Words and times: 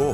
Da 0.00 0.06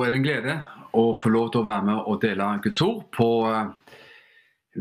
er 0.00 0.10
det 0.10 0.16
en 0.16 0.24
glede 0.24 0.56
å 0.98 1.04
få 1.22 1.30
lov 1.30 1.52
til 1.52 1.62
å 1.62 1.68
være 1.68 1.86
med 1.86 2.00
og 2.10 2.18
dele 2.24 2.48
kultur 2.64 3.04
på 3.14 3.28
eh, 3.46 3.70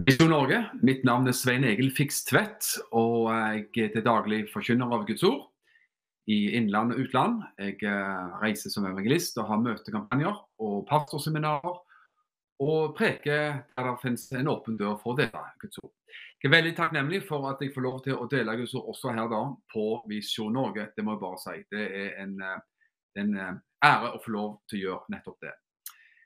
Visjon 0.08 0.34
Norge. 0.34 0.64
Mitt 0.82 1.06
navn 1.06 1.30
er 1.30 1.38
Svein 1.38 1.68
Egil 1.70 1.94
Fikstvedt, 1.94 2.72
og 2.90 3.30
jeg 3.30 3.68
er 3.86 3.94
til 3.94 4.08
daglig 4.10 4.48
forkynner 4.50 4.90
av 4.90 5.06
ord 5.06 5.42
i 6.26 6.40
innland 6.58 6.96
og 6.96 7.06
utland. 7.06 7.44
Jeg 7.62 7.84
eh, 7.86 8.38
reiser 8.42 8.74
som 8.74 8.90
evangelist 8.90 9.38
og 9.38 9.52
har 9.52 9.62
møtekampanjer 9.62 10.42
og 10.66 10.88
pastorseminarer. 10.90 11.84
Og 12.66 12.96
preker 12.98 13.62
der 13.62 13.92
det 13.92 14.00
finnes 14.02 14.32
en 14.34 14.50
åpen 14.58 14.82
dør 14.82 14.98
for 14.98 15.14
å 15.14 15.22
dele 15.22 15.46
ord. 15.84 15.93
Jeg 16.44 16.50
er 16.50 16.58
veldig 16.58 16.72
takknemlig 16.76 17.22
for 17.24 17.46
at 17.48 17.62
jeg 17.64 17.72
får 17.72 17.84
lov 17.86 18.00
til 18.04 18.18
å 18.20 18.26
dele 18.28 18.58
Guds 18.60 18.74
ord 18.76 18.90
også 18.92 19.14
her 19.16 19.30
da 19.32 19.46
på 19.72 19.84
Visjon 20.12 20.52
Norge. 20.52 20.90
Det 20.92 21.04
må 21.08 21.14
jeg 21.14 21.22
bare 21.22 21.38
si. 21.40 21.54
Det 21.72 21.84
er 21.88 22.18
en, 22.20 22.34
eh, 22.44 22.58
en 23.22 23.38
ære 23.40 24.10
å 24.12 24.20
få 24.20 24.34
lov 24.36 24.50
til 24.68 24.82
å 24.82 24.82
gjøre 24.82 25.14
nettopp 25.14 25.38
det. 25.40 25.54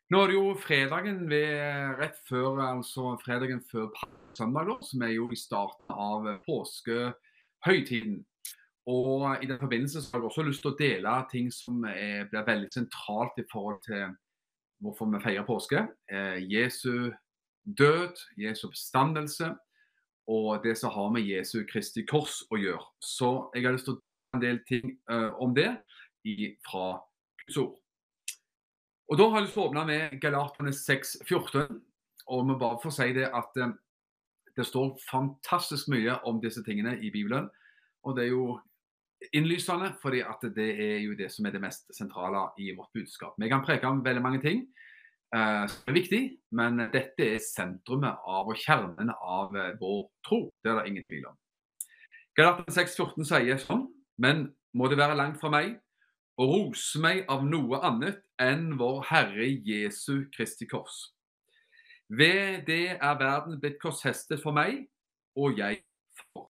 Nå 0.10 0.24
er 0.24 0.32
det 0.32 0.38
jo 0.40 0.56
fredagen 0.58 1.20
ved, 1.30 2.00
rett 2.00 2.18
før 2.26 2.58
altså 2.66 3.12
fredagen 3.22 3.62
før 3.70 3.92
søndag, 4.34 4.82
som 4.82 5.04
er 5.06 5.14
jo 5.14 5.28
i 5.30 5.38
starten 5.38 5.94
av 5.94 6.26
påskehøytiden. 6.48 8.18
Og 8.90 9.44
I 9.44 9.46
den 9.46 9.62
forbindelse 9.62 10.02
så 10.02 10.16
har 10.16 10.24
jeg 10.24 10.32
også 10.32 10.48
lyst 10.48 10.66
til 10.66 10.74
å 10.74 10.80
dele 10.82 11.16
ting 11.30 11.54
som 11.54 11.86
er, 11.86 12.26
blir 12.32 12.48
veldig 12.48 12.72
sentralt 12.74 13.38
i 13.38 13.46
forhold 13.52 13.84
til 13.86 14.18
hvorfor 14.82 15.14
vi 15.14 15.22
feirer 15.28 15.46
påske. 15.46 15.86
Eh, 16.10 16.42
Jesu 16.50 17.14
død, 17.68 18.18
Jesu 18.40 18.66
oppstandelse 18.72 19.54
og 20.28 20.64
det 20.64 20.76
som 20.78 20.92
har 20.92 21.10
med 21.14 21.24
Jesu 21.24 21.62
Kristi 21.70 22.04
kors 22.08 22.42
å 22.52 22.60
gjøre. 22.60 22.84
Så 23.00 23.50
jeg 23.56 23.66
har 23.66 23.76
lyst 23.76 23.88
til 23.88 23.96
å 23.96 24.02
dele 24.02 24.36
en 24.36 24.44
del 24.44 24.62
ting 24.68 24.96
uh, 25.12 25.32
om 25.42 25.54
det 25.56 25.70
fra 26.68 26.98
Guds 27.46 27.60
ord. 27.62 27.76
Og 29.08 29.18
Da 29.18 29.28
har 29.30 29.40
jeg 29.40 29.46
lyst 29.46 29.56
til 29.56 29.64
å 29.64 29.68
åpne 29.70 29.86
med 29.88 30.18
Galaterne 30.20 30.74
6,14. 30.76 31.78
Og 32.28 32.50
vi 32.50 32.58
bare 32.60 32.80
får 32.84 32.96
si 32.98 33.14
det 33.16 33.30
at 33.32 33.62
uh, 33.64 33.72
det 34.58 34.66
står 34.68 34.98
fantastisk 35.08 35.88
mye 35.94 36.18
om 36.28 36.42
disse 36.44 36.64
tingene 36.66 36.98
i 37.00 37.12
Bibelen. 37.14 37.48
Og 38.04 38.18
det 38.18 38.28
er 38.28 38.34
jo 38.34 38.58
innlysende, 39.34 39.94
fordi 40.02 40.20
at 40.28 40.44
det 40.56 40.68
er 40.76 41.00
jo 41.06 41.16
det 41.18 41.32
som 41.32 41.48
er 41.48 41.56
det 41.56 41.64
mest 41.64 41.88
sentrale 41.96 42.50
i 42.60 42.74
vårt 42.76 42.92
budskap. 42.94 43.40
Vi 43.40 43.50
kan 43.50 43.64
preke 43.66 43.88
om 43.88 44.04
veldig 44.06 44.24
mange 44.26 44.44
ting 44.44 44.68
som 45.34 45.90
er 45.92 45.98
viktig, 45.98 46.22
men 46.56 46.80
dette 46.94 47.26
er 47.36 47.42
sentrumet 47.44 48.22
av 48.24 48.48
og 48.48 48.62
kjernen 48.62 49.12
av 49.12 49.52
uh, 49.56 49.74
vår 49.80 50.06
tro. 50.24 50.46
Det 50.64 50.72
er 50.72 50.80
det 50.80 50.92
ingen 50.92 51.08
tvil 51.10 51.28
om. 51.32 51.36
Galaterne 52.38 52.76
6,14 52.76 53.28
sier 53.28 53.60
sånn, 53.60 53.88
men 54.22 54.48
må 54.78 54.88
det 54.92 55.00
være 55.00 55.18
langt 55.18 55.40
fra 55.42 55.52
meg 55.52 55.76
å 56.38 56.46
rose 56.46 57.02
meg 57.02 57.24
av 57.34 57.46
noe 57.46 57.80
annet 57.86 58.22
enn 58.42 58.76
vår 58.78 59.00
Herre 59.10 59.48
Jesu 59.66 60.28
Kristi 60.34 60.68
kors. 60.70 61.08
Ved 62.08 62.68
det 62.68 62.94
er 62.96 63.18
verden 63.20 63.58
blitt 63.60 63.80
korshestet 63.82 64.40
for 64.44 64.56
meg, 64.56 64.86
og 65.36 65.58
jeg 65.58 65.82
for. 66.30 66.46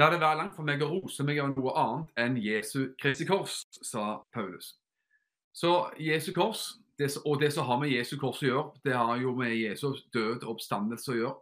La 0.00 0.08
det 0.10 0.22
være 0.22 0.40
langt 0.40 0.56
for 0.56 0.66
meg 0.66 0.82
å 0.82 0.88
rose 0.90 1.22
meg 1.26 1.38
av 1.38 1.52
noe 1.52 1.74
annet 1.78 2.24
enn 2.24 2.40
Jesu 2.40 2.94
Kristi 3.00 3.28
kors, 3.28 3.60
sa 3.84 4.24
Paulus. 4.34 4.72
Så 5.54 5.92
Jesu 6.00 6.32
kors, 6.34 6.72
det, 6.98 7.10
og 7.24 7.40
det 7.40 7.50
som 7.54 7.66
har 7.66 7.80
med 7.80 7.92
Jesu 7.92 8.16
kors 8.20 8.42
å 8.42 8.46
gjøre, 8.46 8.82
det 8.86 8.94
har 8.94 9.18
jo 9.22 9.34
med 9.38 9.54
Jesu 9.56 9.90
død 10.14 10.44
og 10.44 10.56
oppstandelse 10.56 11.12
å 11.12 11.18
gjøre 11.18 11.40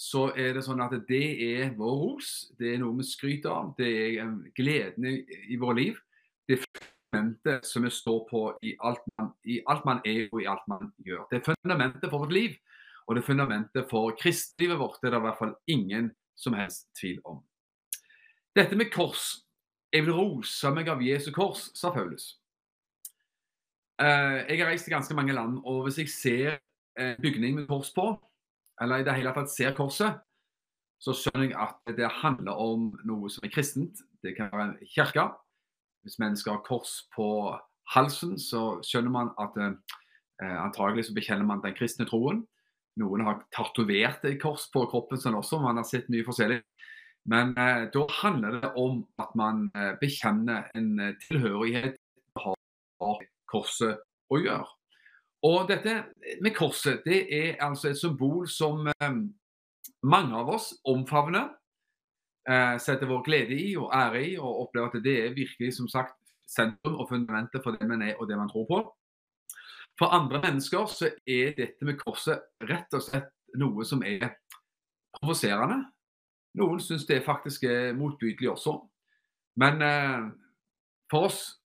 så 0.00 0.30
er 0.32 0.54
det 0.56 0.62
sånn 0.64 0.80
at 0.80 0.94
det 1.10 1.26
er 1.44 1.74
vår 1.76 1.96
ros. 2.00 2.28
Det 2.56 2.70
er 2.72 2.78
noe 2.80 2.96
vi 2.96 3.04
skryter 3.04 3.52
av. 3.52 3.74
Det 3.76 3.88
er 4.16 4.30
gleden 4.56 5.04
i, 5.10 5.18
i 5.52 5.58
vårt 5.60 5.76
liv 5.76 5.98
det 6.50 6.58
er 6.58 6.64
fundamentet 6.66 7.66
som 7.66 7.84
vi 7.84 7.90
står 7.90 8.24
på 8.30 8.40
i 8.66 8.74
alt, 8.86 9.04
man, 9.18 9.30
i 9.46 9.60
alt 9.70 9.84
man 9.86 10.00
er 10.06 10.24
og 10.32 10.42
i 10.42 10.48
alt 10.50 10.66
man 10.70 10.90
gjør. 11.06 11.28
Det 11.30 11.38
er 11.38 11.52
fundamentet 11.52 12.10
for 12.10 12.24
vårt 12.24 12.34
liv, 12.34 12.56
og 13.06 13.14
det 13.14 13.22
er 13.22 13.26
fundamentet 13.26 13.86
for 13.90 14.16
kristlivet 14.18 14.78
vårt. 14.80 14.98
Det 15.00 15.10
er 15.10 15.14
det 15.14 15.20
i 15.22 15.26
hvert 15.28 15.38
fall 15.38 15.54
ingen 15.70 16.10
som 16.38 16.56
helst 16.58 16.88
tvil 16.98 17.20
om. 17.24 17.38
Dette 18.56 18.76
med 18.76 18.90
kors 18.92 19.44
Jeg 19.90 20.04
vil 20.06 20.14
rose 20.14 20.70
meg 20.70 20.86
av 20.86 21.00
Jesu 21.02 21.32
kors, 21.34 21.64
sa 21.74 21.90
Paulus. 21.90 22.39
Eh, 24.00 24.38
jeg 24.48 24.60
har 24.62 24.70
reist 24.70 24.86
til 24.88 24.94
ganske 24.94 25.14
mange 25.14 25.34
land, 25.36 25.58
og 25.64 25.84
hvis 25.84 25.98
jeg 26.00 26.08
ser 26.08 26.58
en 27.00 27.16
bygning 27.20 27.54
med 27.58 27.66
kors 27.68 27.92
på, 27.94 28.14
eller 28.80 29.00
i 29.00 29.04
det 29.04 29.14
hele 29.18 29.32
tatt 29.36 29.52
ser 29.52 29.76
korset, 29.76 30.20
så 31.00 31.12
skjønner 31.16 31.50
jeg 31.50 31.60
at 31.60 31.96
det 31.96 32.08
handler 32.20 32.60
om 32.60 32.90
noe 33.08 33.28
som 33.32 33.44
er 33.44 33.52
kristent. 33.52 34.00
Det 34.24 34.34
kan 34.36 34.50
være 34.52 34.70
en 34.70 34.88
kirke, 34.94 35.26
hvis 36.04 36.18
mennesker 36.20 36.56
har 36.56 36.64
kors 36.64 37.02
på 37.14 37.28
halsen, 37.94 38.38
så 38.40 38.80
skjønner 38.84 39.12
man 39.12 39.32
at 39.40 39.56
eh, 39.60 40.56
antagelig 40.60 41.08
så 41.08 41.16
bekjenner 41.16 41.48
man 41.48 41.62
den 41.64 41.76
kristne 41.76 42.08
troen. 42.08 42.44
Noen 43.00 43.24
har 43.24 43.44
tatovert 43.54 44.24
et 44.28 44.40
kors 44.40 44.66
på 44.72 44.84
kroppen 44.90 45.20
sin 45.20 45.36
også, 45.36 45.60
man 45.60 45.80
har 45.80 45.88
sett 45.88 46.08
mye 46.12 46.26
forskjellig. 46.26 46.60
Men 47.28 47.52
eh, 47.60 47.86
da 47.92 48.06
handler 48.22 48.60
det 48.60 48.72
om 48.80 49.02
at 49.20 49.34
man 49.36 49.68
eh, 49.76 49.92
bekjenner 50.00 50.70
en 50.76 50.94
eh, 51.00 51.16
tilhørighet 51.26 52.00
har 52.40 53.26
korset 53.50 54.00
å 54.30 54.38
gjøre. 54.40 54.68
Og 55.48 55.68
dette 55.70 55.94
med 56.44 56.52
korset, 56.56 57.00
det 57.06 57.22
er 57.32 57.62
altså 57.64 57.90
et 57.90 58.00
symbol 58.00 58.48
som 58.50 58.88
eh, 58.90 59.20
mange 60.04 60.36
av 60.36 60.50
oss 60.52 60.74
omfavner 60.88 61.48
eh, 62.48 62.76
setter 62.82 63.08
vår 63.08 63.22
glede 63.24 63.56
i 63.56 63.72
og 63.80 63.92
ære 63.96 64.24
i, 64.26 64.34
og 64.38 64.66
opplever 64.66 64.92
at 64.92 65.04
det 65.04 65.16
er 65.22 65.36
virkelig 65.36 65.74
som 65.78 65.88
sagt 65.88 66.18
sentrum 66.50 66.98
og 67.00 67.08
fundamentet 67.08 67.62
for 67.64 67.76
det 67.76 67.88
man 67.88 68.02
er 68.04 68.18
og 68.18 68.28
det 68.28 68.36
man 68.36 68.50
tror 68.50 68.66
på. 68.68 68.82
For 69.98 70.12
andre 70.16 70.40
mennesker 70.42 70.86
så 70.88 71.10
er 71.28 71.54
dette 71.56 71.84
med 71.84 71.98
korset 72.00 72.44
rett 72.68 72.92
og 72.96 73.04
slett 73.04 73.32
noe 73.60 73.84
som 73.84 74.04
er 74.06 74.28
provoserende. 75.18 75.82
Noen 76.58 76.80
syns 76.82 77.06
det 77.06 77.22
faktisk 77.24 77.64
er 77.68 77.94
motbydelig 77.96 78.50
også. 78.50 78.76
Men 79.60 79.82
eh, 79.84 80.28
for 81.10 81.30
oss 81.30 81.59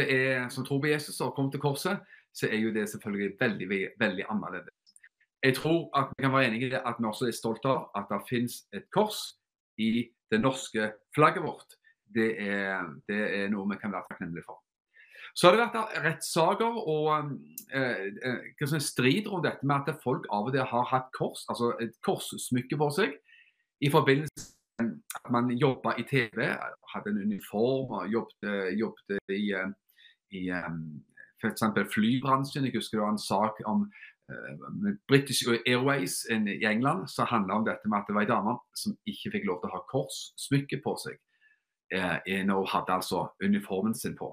er, 0.00 0.48
som 0.52 0.64
tror 0.64 0.80
på 0.82 0.90
Jesus 0.90 1.20
og 1.20 1.34
kommer 1.36 1.52
til 1.52 1.62
korset, 1.62 2.00
så 2.34 2.48
er 2.50 2.58
jo 2.62 2.72
det 2.74 2.88
selvfølgelig 2.90 3.36
veldig, 3.40 3.68
veldig 4.00 4.26
annerledes. 4.30 4.74
Jeg 5.44 5.56
tror 5.58 5.90
at 5.98 6.12
vi 6.16 6.24
kan 6.24 6.32
være 6.32 6.48
enige 6.48 6.66
i 6.66 6.74
at 6.74 6.98
vi 6.98 7.04
også 7.04 7.28
er 7.28 7.36
stolte 7.36 7.68
av 7.68 7.90
at 7.98 8.10
det 8.10 8.20
finnes 8.28 8.62
et 8.72 8.86
kors 8.94 9.20
i 9.78 10.08
det 10.32 10.40
norske 10.40 10.92
flagget 11.14 11.44
vårt, 11.44 11.76
det 12.14 12.30
er, 12.40 12.86
det 13.08 13.20
er 13.38 13.50
noe 13.52 13.68
vi 13.70 13.78
kan 13.80 13.92
være 13.92 14.08
takknemlige 14.10 14.46
for. 14.46 14.62
Så 15.34 15.48
har 15.48 15.56
det 15.56 15.64
vært 15.64 15.96
rettssaker 16.04 16.76
og 16.78 17.34
eh, 17.74 18.04
eh, 18.22 18.74
strid 18.78 19.26
om 19.26 19.42
dette 19.42 19.66
med 19.66 19.88
at 19.90 20.02
folk 20.02 20.28
av 20.30 20.48
og 20.48 20.54
til 20.54 20.66
har 20.70 20.90
hatt 20.92 21.08
kors, 21.16 21.42
altså 21.50 21.72
et 21.82 21.94
korssmykke 22.06 22.78
på 22.78 22.90
seg, 22.94 23.16
i 23.82 23.90
forbindelse 23.90 24.54
man 25.30 25.50
jobba 25.50 25.94
i 25.98 26.04
TV, 26.08 26.48
hadde 26.94 27.10
en 27.10 27.22
uniform 27.22 27.92
og 27.98 28.08
jobbet, 28.12 28.78
jobbet 28.78 29.34
i, 29.34 29.52
eh, 29.52 29.70
i 30.38 30.42
um, 30.50 30.80
f.eks. 31.42 31.62
flybransjen. 31.94 32.66
Jeg 32.66 32.76
husker 32.76 32.98
det 32.98 33.04
var 33.04 33.14
en 33.14 33.22
sak 33.22 33.60
om 33.70 33.86
eh, 34.30 34.96
British 35.08 35.46
Airways 35.66 36.24
i 36.30 36.64
England 36.64 37.08
så 37.08 37.28
handla 37.28 37.60
om 37.60 37.68
dette 37.68 37.88
med 37.88 37.98
at 37.98 38.08
det 38.08 38.16
var 38.16 38.26
ei 38.26 38.32
dame 38.32 38.56
som 38.74 38.96
ikke 39.06 39.36
fikk 39.36 39.48
lov 39.50 39.62
til 39.62 39.70
å 39.70 39.76
ha 39.78 39.86
korssmykke 39.92 40.82
på 40.84 40.98
seg 41.06 41.22
Uh, 41.94 42.16
når 42.48 42.56
hun 42.64 42.70
hadde 42.72 42.94
altså 42.96 43.18
uniformen 43.44 43.92
sin 43.94 44.16
på. 44.18 44.32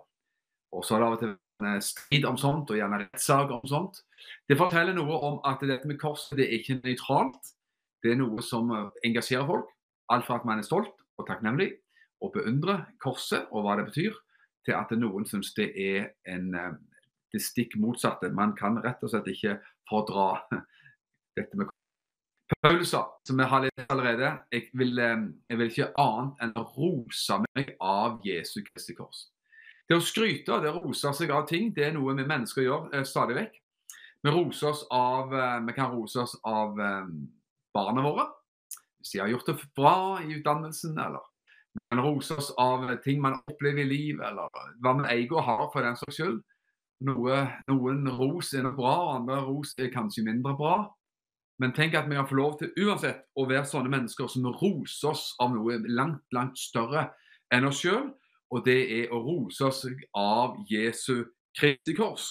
Og 0.71 0.85
så 0.85 0.95
har 0.95 1.01
det 1.01 1.07
av 1.07 1.15
og 1.17 1.19
til 1.19 1.33
strid 1.81 2.25
om 2.25 2.38
sånt, 2.38 2.71
og 2.71 2.77
gjerne 2.79 3.03
rettssaker 3.03 3.59
om 3.59 3.67
sånt. 3.69 4.01
Det 4.50 4.57
forteller 4.57 4.95
noe 4.97 5.19
om 5.27 5.39
at 5.47 5.61
dette 5.61 5.89
med 5.89 6.00
korset 6.01 6.39
det 6.39 6.47
er 6.47 6.59
ikke 6.59 6.79
nøytralt. 6.81 7.53
Det 8.01 8.13
er 8.13 8.19
noe 8.21 8.41
som 8.45 8.71
eh, 8.73 8.89
engasjerer 9.06 9.45
folk. 9.45 9.69
Alt 10.11 10.27
fra 10.27 10.39
at 10.39 10.45
man 10.47 10.59
er 10.59 10.67
stolt 10.67 10.93
og 11.17 11.27
takknemlig 11.27 11.71
og 12.21 12.33
beundrer 12.35 12.85
korset 13.01 13.49
og 13.51 13.65
hva 13.65 13.77
det 13.79 13.87
betyr, 13.89 14.15
til 14.65 14.77
at 14.77 14.93
noen 14.97 15.25
syns 15.25 15.53
det 15.57 15.71
er 15.73 16.11
en 16.29 16.53
eh, 16.57 16.73
det 17.31 17.41
stikk 17.41 17.77
motsatte. 17.79 18.29
Man 18.35 18.53
kan 18.57 18.77
rett 18.83 19.01
og 19.03 19.13
slett 19.13 19.29
ikke 19.31 19.57
fordra 19.89 20.33
dette 21.37 21.57
med 21.57 21.69
Paul 22.61 22.81
sa, 22.83 23.05
som 23.23 23.39
jeg 23.39 23.47
har 23.47 23.61
lest 23.63 23.93
allerede, 23.93 24.29
jeg 24.51 24.65
vil, 24.75 24.97
eh, 24.99 25.21
jeg 25.49 25.59
vil, 25.59 25.69
ikke 25.71 25.93
annet 26.03 26.43
enn 26.43 26.57
å 26.59 26.65
rose 26.75 27.37
meg 27.55 27.71
av 27.79 28.19
Jesu 28.27 28.59
Kristi 28.65 28.93
kors. 28.97 29.29
Det 29.87 29.95
å 29.95 30.03
skryte 30.03 30.51
og 30.51 30.65
det 30.65 30.73
å 30.73 30.81
rose 30.83 31.13
seg 31.15 31.31
av 31.31 31.47
ting, 31.47 31.71
det 31.75 31.87
er 31.87 31.95
noe 31.95 32.13
vi 32.17 32.27
mennesker 32.27 32.67
gjør 32.67 32.91
eh, 32.91 33.07
stadig 33.07 33.39
vekk. 33.39 33.55
Vi, 34.21 34.29
vi 34.29 35.73
kan 35.73 35.95
rose 35.95 36.19
oss 36.21 36.35
av 36.45 36.75
barna 37.73 38.03
våre, 38.05 38.27
hvis 39.01 39.15
de 39.15 39.21
har 39.24 39.31
gjort 39.33 39.50
det 39.50 39.57
bra 39.75 39.98
i 40.21 40.38
utdannelsen, 40.38 40.95
eller 41.01 41.25
man 41.92 42.03
roser 42.03 42.38
oss 42.38 42.51
av 42.59 42.88
ting 43.03 43.21
man 43.24 43.39
opplever 43.48 43.83
i 43.83 43.89
livet, 43.89 44.24
eller 44.27 44.50
hva 44.83 44.95
man 44.95 45.07
eier 45.09 45.31
og 45.33 45.45
har 45.48 45.68
for 45.74 45.86
den 45.86 45.98
saks 46.00 46.19
skyld. 46.19 46.42
Noe, 47.07 47.38
noen 47.71 48.06
ros 48.13 48.51
er 48.53 48.65
noe 48.65 48.77
bra, 48.77 48.95
andre 49.15 49.39
ros 49.48 49.74
er 49.81 49.89
kanskje 49.94 50.25
mindre 50.27 50.53
bra. 50.59 50.75
Men 51.62 51.74
tenk 51.77 51.95
at 51.98 52.09
vi 52.09 52.18
har 52.18 52.27
fått 52.30 52.39
lov 52.39 52.57
til 52.59 52.74
uansett 52.86 53.24
å 53.38 53.45
være 53.50 53.68
sånne 53.69 53.92
mennesker 53.94 54.30
som 54.30 54.48
roser 54.50 55.12
oss 55.12 55.31
av 55.42 55.54
noe 55.56 55.80
langt, 55.89 56.24
langt 56.33 56.57
større 56.57 57.07
enn 57.54 57.68
oss 57.69 57.81
sjøl. 57.83 58.12
Og 58.51 58.65
det 58.65 58.80
er 58.97 59.13
å 59.13 59.21
rose 59.24 59.63
oss 59.69 59.86
av 60.18 60.57
Jesu 60.69 61.24
Kristi 61.57 61.95
kors. 61.95 62.27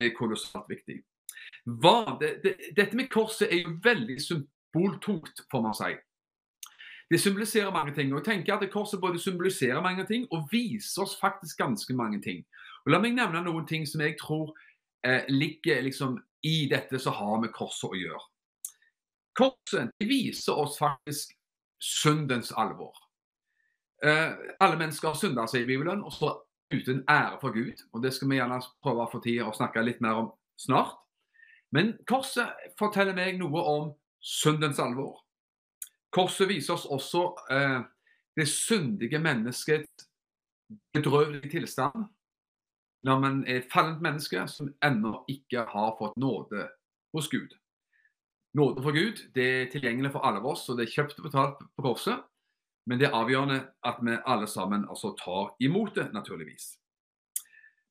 Det 0.00 0.10
er 0.10 0.16
kolossalt 0.16 0.70
viktig. 0.72 0.98
Hva, 1.82 2.16
det, 2.18 2.32
det, 2.42 2.56
dette 2.74 2.98
med 2.98 3.10
korset 3.12 3.52
er 3.52 3.62
jo 3.62 3.76
veldig 3.84 4.18
symboltungt, 4.72 5.40
får 5.50 5.62
man 5.62 5.74
si. 5.74 5.96
Det 7.10 7.20
symboliserer 7.20 7.70
mange 7.70 7.94
ting. 7.94 8.12
og 8.12 8.18
jeg 8.18 8.24
tenker 8.24 8.54
at 8.54 8.70
Korset 8.70 9.00
både 9.00 9.18
symboliserer 9.18 9.82
mange 9.82 10.06
ting 10.06 10.26
og 10.32 10.48
viser 10.52 11.02
oss 11.02 11.18
faktisk 11.20 11.58
ganske 11.58 11.94
mange 11.94 12.22
ting. 12.22 12.44
Og 12.84 12.92
La 12.92 12.98
meg 12.98 13.14
nevne 13.14 13.42
noen 13.44 13.66
ting 13.66 13.86
som 13.86 14.00
jeg 14.00 14.16
tror 14.20 14.54
eh, 15.04 15.22
ligger 15.28 15.82
liksom 15.82 16.18
i 16.42 16.68
dette 16.70 16.98
som 16.98 17.12
har 17.12 17.40
med 17.40 17.52
korset 17.52 17.90
å 17.90 17.94
gjøre. 17.94 18.24
Korset 19.36 19.90
viser 20.00 20.52
oss 20.52 20.78
faktisk 20.78 21.36
syndens 21.82 22.52
alvor. 22.52 22.96
Eh, 24.04 24.32
alle 24.60 24.78
mennesker 24.78 25.08
har 25.08 25.14
synda, 25.14 25.46
sier 25.46 25.66
Bibelen, 25.66 26.02
og 26.02 26.12
står 26.12 26.40
uten 26.72 27.04
ære 27.08 27.38
for 27.40 27.52
Gud. 27.52 27.76
og 27.92 28.02
Det 28.02 28.14
skal 28.14 28.28
vi 28.28 28.36
gjerne 28.40 28.60
prøve 28.82 29.04
å 29.04 29.12
få 29.12 29.20
tid 29.20 29.42
å 29.42 29.52
snakke 29.52 29.84
litt 29.84 30.00
mer 30.00 30.14
om 30.14 30.32
snart. 30.56 30.96
Men 31.72 31.98
korset 32.08 32.48
forteller 32.78 33.14
meg 33.14 33.38
noe 33.38 33.60
om 33.60 33.92
syndens 34.22 34.78
alvor. 34.78 35.20
Korset 36.12 36.48
viser 36.48 36.76
oss 36.76 36.86
også 36.86 37.26
eh, 37.50 37.80
det 38.36 38.48
syndige 38.48 39.18
menneskets 39.20 40.08
bedrøvelige 40.94 41.50
tilstand 41.50 42.06
når 43.02 43.18
man 43.18 43.40
er 43.46 43.60
et 43.60 43.72
fallent 43.72 44.02
menneske 44.02 44.44
som 44.48 44.70
ennå 44.84 45.24
ikke 45.30 45.64
har 45.68 45.96
fått 45.98 46.14
nåde 46.16 46.68
hos 47.12 47.28
Gud. 47.28 47.50
Nåde 48.54 48.84
for 48.84 48.94
Gud 48.94 49.24
det 49.34 49.46
er 49.46 49.70
tilgjengelig 49.72 50.12
for 50.14 50.26
alle 50.26 50.38
av 50.38 50.46
oss, 50.52 50.68
og 50.68 50.78
det 50.78 50.86
er 50.86 50.94
kjøpt 50.94 51.18
og 51.18 51.26
betalt 51.26 51.64
på 51.76 51.86
korset. 51.86 52.22
Men 52.86 52.98
det 52.98 53.08
er 53.08 53.16
avgjørende 53.16 53.58
at 53.86 53.98
vi 54.02 54.16
alle 54.26 54.46
sammen 54.50 54.86
altså 54.90 55.12
tar 55.18 55.52
imot 55.62 55.94
det, 55.94 56.08
naturligvis. 56.14 56.76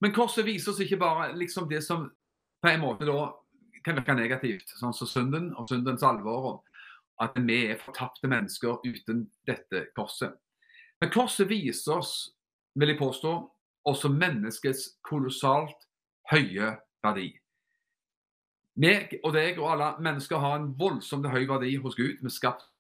Men 0.01 0.13
korset 0.15 0.45
viser 0.45 0.71
oss 0.71 0.81
ikke 0.83 0.99
bare 0.99 1.31
liksom 1.37 1.69
det 1.69 1.83
som 1.85 2.07
på 2.61 2.69
en 2.69 2.83
måte 2.83 3.07
da 3.07 3.31
kan 3.85 3.97
virke 3.97 4.15
negativt, 4.17 4.73
sånn 4.79 4.95
som 4.95 5.09
synden 5.09 5.51
og 5.57 5.69
syndens 5.69 6.03
alvor 6.05 6.61
at 7.21 7.35
vi 7.37 7.57
er 7.69 7.81
fortapte 7.81 8.29
mennesker 8.29 8.81
uten 8.85 9.27
dette 9.47 9.85
korset. 9.97 10.33
Men 11.01 11.11
korset 11.13 11.49
viser 11.49 11.99
oss, 11.99 12.13
vil 12.77 12.93
jeg 12.93 12.99
påstå, 13.01 13.35
også 13.85 14.09
menneskets 14.13 14.87
kolossalt 15.05 15.87
høye 16.31 16.75
verdi. 17.03 17.31
Meg 18.81 19.17
og 19.23 19.33
deg 19.35 19.59
og 19.59 19.73
alle 19.73 19.89
mennesker 20.01 20.41
har 20.41 20.59
en 20.59 20.71
voldsomt 20.79 21.27
høy 21.29 21.43
verdi 21.49 21.75
hos 21.81 21.97
Gud. 21.97 22.21
Vi 22.21 22.31
skapte 22.31 22.71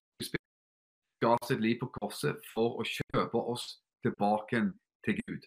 ga 1.21 1.35
sitt 1.45 1.61
liv 1.61 1.77
på 1.81 1.91
korset 1.99 2.41
for 2.53 2.79
å 2.81 2.85
kjøpe 2.87 3.41
oss 3.53 3.77
tilbake 4.01 4.63
til 5.05 5.19
Gud. 5.21 5.43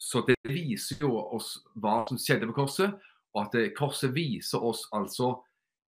Så 0.00 0.22
det 0.28 0.36
viser 0.46 1.02
jo 1.02 1.18
oss 1.20 1.56
hva 1.76 2.00
som 2.08 2.20
skjedde 2.20 2.48
på 2.48 2.60
korset, 2.62 2.94
og 3.38 3.54
at 3.54 3.74
korset 3.78 4.14
viser 4.14 4.58
oss 4.64 4.86
altså 4.92 5.36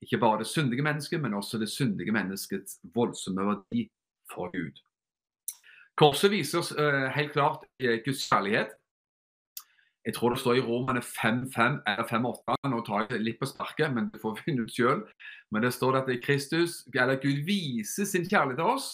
ikke 0.01 0.17
bare 0.17 0.39
det 0.39 0.47
syndige 0.47 0.81
mennesket, 0.81 1.21
men 1.21 1.33
også 1.33 1.57
det 1.57 1.69
syndige 1.69 2.11
menneskets 2.11 2.79
voldsomme 2.95 3.45
verdi 3.45 3.89
for 4.33 4.51
Gud. 4.53 4.77
Korset 5.97 6.31
viser 6.31 6.59
oss 6.59 6.71
uh, 6.71 7.09
helt 7.15 7.31
klart 7.31 7.65
uh, 7.83 7.97
Guds 8.05 8.29
kjærlighet. 8.29 8.69
Jeg 10.05 10.13
tror 10.15 10.29
det 10.29 10.39
står 10.39 10.53
i 10.53 10.61
Romane 10.61 10.99
5.5 10.99 11.81
eller 11.87 12.07
5.8. 12.07 12.69
Nå 12.71 12.79
tar 12.87 13.09
jeg 13.09 13.21
litt 13.21 13.39
på 13.41 13.49
sparket, 13.49 13.91
men 13.93 14.07
det 14.13 14.21
får 14.21 14.37
vi 14.37 14.45
finne 14.45 14.63
ut 14.63 14.73
sjøl. 14.73 15.03
Men 15.51 15.65
det 15.65 15.73
står 15.75 15.99
at 15.99 16.09
Kristus, 16.23 16.85
eller 16.95 17.19
Gud 17.19 17.43
viser 17.45 18.07
sin 18.07 18.29
kjærlighet 18.29 18.61
til 18.63 18.73
oss 18.77 18.89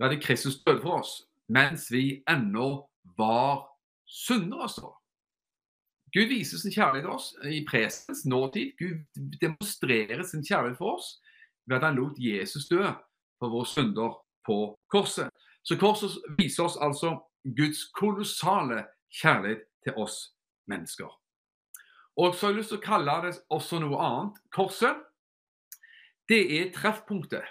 da 0.00 0.08
det 0.08 0.22
Kristus 0.22 0.62
døde 0.64 0.80
for 0.82 1.02
oss, 1.02 1.10
mens 1.48 1.90
vi 1.92 2.22
ennå 2.30 2.88
var 3.18 3.66
syndere. 4.06 4.68
står 4.68 5.01
Gud 6.12 6.28
viser 6.28 6.58
sin 6.60 6.74
kjærlighet 6.74 7.06
til 7.06 7.14
oss 7.14 7.28
i 7.48 7.62
presens, 7.68 8.26
nåtid. 8.28 8.74
Gud 8.78 9.00
demonstrerer 9.40 10.22
sin 10.28 10.44
kjærlighet 10.44 10.78
for 10.78 10.98
oss 10.98 11.14
ved 11.66 11.76
at 11.76 11.86
han 11.86 11.96
lot 11.96 12.18
Jesus 12.20 12.68
dø 12.68 12.84
for 13.40 13.48
våre 13.48 13.66
synder 13.66 14.18
på 14.46 14.58
korset. 14.92 15.30
Så 15.64 15.78
korset 15.80 16.18
viser 16.38 16.66
oss 16.66 16.76
altså 16.76 17.16
Guds 17.56 17.86
kolossale 17.96 18.84
kjærlighet 19.22 19.64
til 19.84 19.96
oss 19.96 20.34
mennesker. 20.68 21.08
Og 22.16 22.34
så 22.34 22.46
har 22.46 22.52
jeg 22.52 22.60
lyst 22.60 22.74
til 22.74 22.80
å 22.82 22.84
kalle 22.84 23.16
det 23.24 23.32
også 23.48 23.80
noe 23.80 24.04
annet. 24.04 24.40
Korset, 24.52 25.00
det 26.28 26.42
er 26.58 26.72
treffpunktet. 26.76 27.48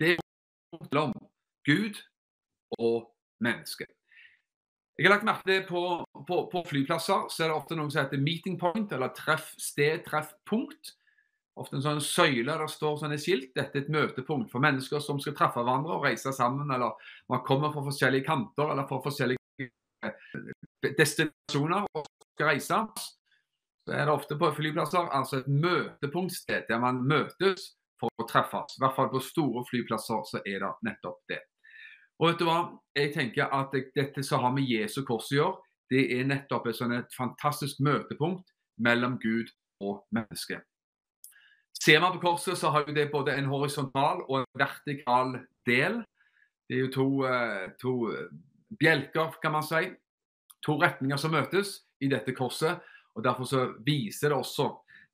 Det 0.00 0.14
er 0.14 0.22
mellom 0.80 1.12
Gud 1.68 2.00
og 2.78 3.10
mennesket. 3.44 3.99
Jeg 5.00 5.08
har 5.08 5.14
lagt 5.14 5.24
merke 5.24 5.46
til 5.48 5.62
på, 5.64 5.82
på, 6.28 6.38
på, 6.52 6.60
flyplasser 6.68 7.22
så 7.32 7.44
er 7.44 7.48
det 7.48 7.54
ofte 7.56 7.76
noe 7.78 7.88
som 7.88 8.02
heter 8.02 8.20
meeting 8.20 8.58
point, 8.60 8.90
eller 8.92 9.14
treff 9.16 9.54
sted, 9.56 10.02
treffpunkt. 10.04 10.90
Ofte 11.56 11.78
en 11.78 11.84
sånn 11.86 12.02
søyle 12.04 12.52
der 12.52 12.68
står 12.68 12.98
sånne 13.00 13.16
skilt. 13.20 13.54
Dette 13.56 13.78
er 13.80 13.86
et 13.86 13.94
møtepunkt 13.94 14.52
for 14.52 14.60
mennesker 14.60 15.00
som 15.00 15.16
skal 15.24 15.32
treffe 15.38 15.64
hverandre 15.64 15.96
og 15.96 16.04
reise 16.04 16.34
sammen, 16.36 16.68
eller 16.68 17.16
man 17.32 17.40
kommer 17.48 17.72
fra 17.72 17.86
forskjellige 17.86 18.26
kanter 18.28 18.74
eller 18.74 18.84
fra 18.90 19.00
forskjellige 19.06 19.70
eh, 20.04 20.92
destinasjoner 21.00 21.88
og 21.96 22.04
skal 22.34 22.52
reise. 22.52 22.82
Så 23.88 23.96
er 23.96 24.04
det 24.04 24.18
ofte 24.18 24.36
på 24.36 24.52
flyplasser 24.58 25.08
altså 25.16 25.40
et 25.40 25.48
møtepunktsted 25.48 26.68
der 26.68 26.84
man 26.84 27.00
møtes 27.08 27.70
for 27.96 28.12
å 28.20 28.28
treffes. 28.28 28.76
I 28.76 28.84
hvert 28.84 29.00
fall 29.00 29.08
på 29.16 29.24
store 29.24 29.64
flyplasser 29.72 30.28
så 30.28 30.44
er 30.44 30.60
det 30.60 30.74
nettopp 30.90 31.24
det. 31.32 31.40
Og 32.20 32.28
vet 32.28 32.40
du 32.40 32.44
hva? 32.44 32.60
Jeg 32.96 33.14
tenker 33.14 33.48
at 33.54 33.72
Dette 33.96 34.22
som 34.26 34.42
har 34.44 34.52
med 34.52 34.68
Jesu 34.68 35.00
kors 35.08 35.30
å 35.32 35.36
gjøre, 35.36 35.60
det 35.90 36.02
er 36.14 36.26
nettopp 36.28 36.68
et, 36.68 36.76
sånn 36.78 36.92
et 36.94 37.14
fantastisk 37.16 37.80
møtepunkt 37.82 38.52
mellom 38.82 39.16
Gud 39.22 39.48
og 39.82 40.04
menneske. 40.14 40.60
Ser 41.80 42.02
man 42.02 42.12
på 42.12 42.20
korset, 42.22 42.58
så 42.60 42.70
har 42.74 42.84
det 42.92 43.08
både 43.10 43.34
en 43.40 43.48
horisontal 43.48 44.20
og 44.26 44.42
en 44.42 44.50
vertikal 44.58 45.32
del. 45.66 46.02
Det 46.68 46.76
er 46.76 46.84
jo 46.84 46.92
to, 46.94 47.08
eh, 47.26 47.70
to 47.80 47.94
bjelker, 48.78 49.40
kan 49.42 49.52
man 49.56 49.64
si. 49.64 49.90
To 50.66 50.76
retninger 50.78 51.16
som 51.16 51.32
møtes 51.32 51.80
i 52.00 52.08
dette 52.08 52.36
korset. 52.36 52.80
og 53.16 53.24
Derfor 53.24 53.44
så 53.44 53.74
viser 53.82 54.28
det 54.28 54.36
også 54.36 54.68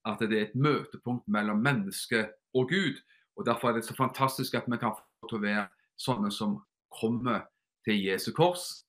at 0.07 0.19
det 0.19 0.33
er 0.33 0.47
et 0.47 0.55
møtepunkt 0.55 1.29
mellom 1.29 1.63
menneske 1.63 2.29
og 2.55 2.69
Gud. 2.69 3.01
og 3.37 3.47
Derfor 3.47 3.69
er 3.69 3.73
det 3.75 3.85
så 3.85 3.95
fantastisk 3.95 4.55
at 4.55 4.67
vi 4.67 4.77
kan 4.77 4.93
få 4.93 5.29
til 5.29 5.39
å 5.39 5.43
være 5.43 5.69
sånne 5.97 6.33
som 6.33 6.63
kommer 7.01 7.47
til 7.87 8.03
Jesu 8.05 8.33
kors, 8.37 8.83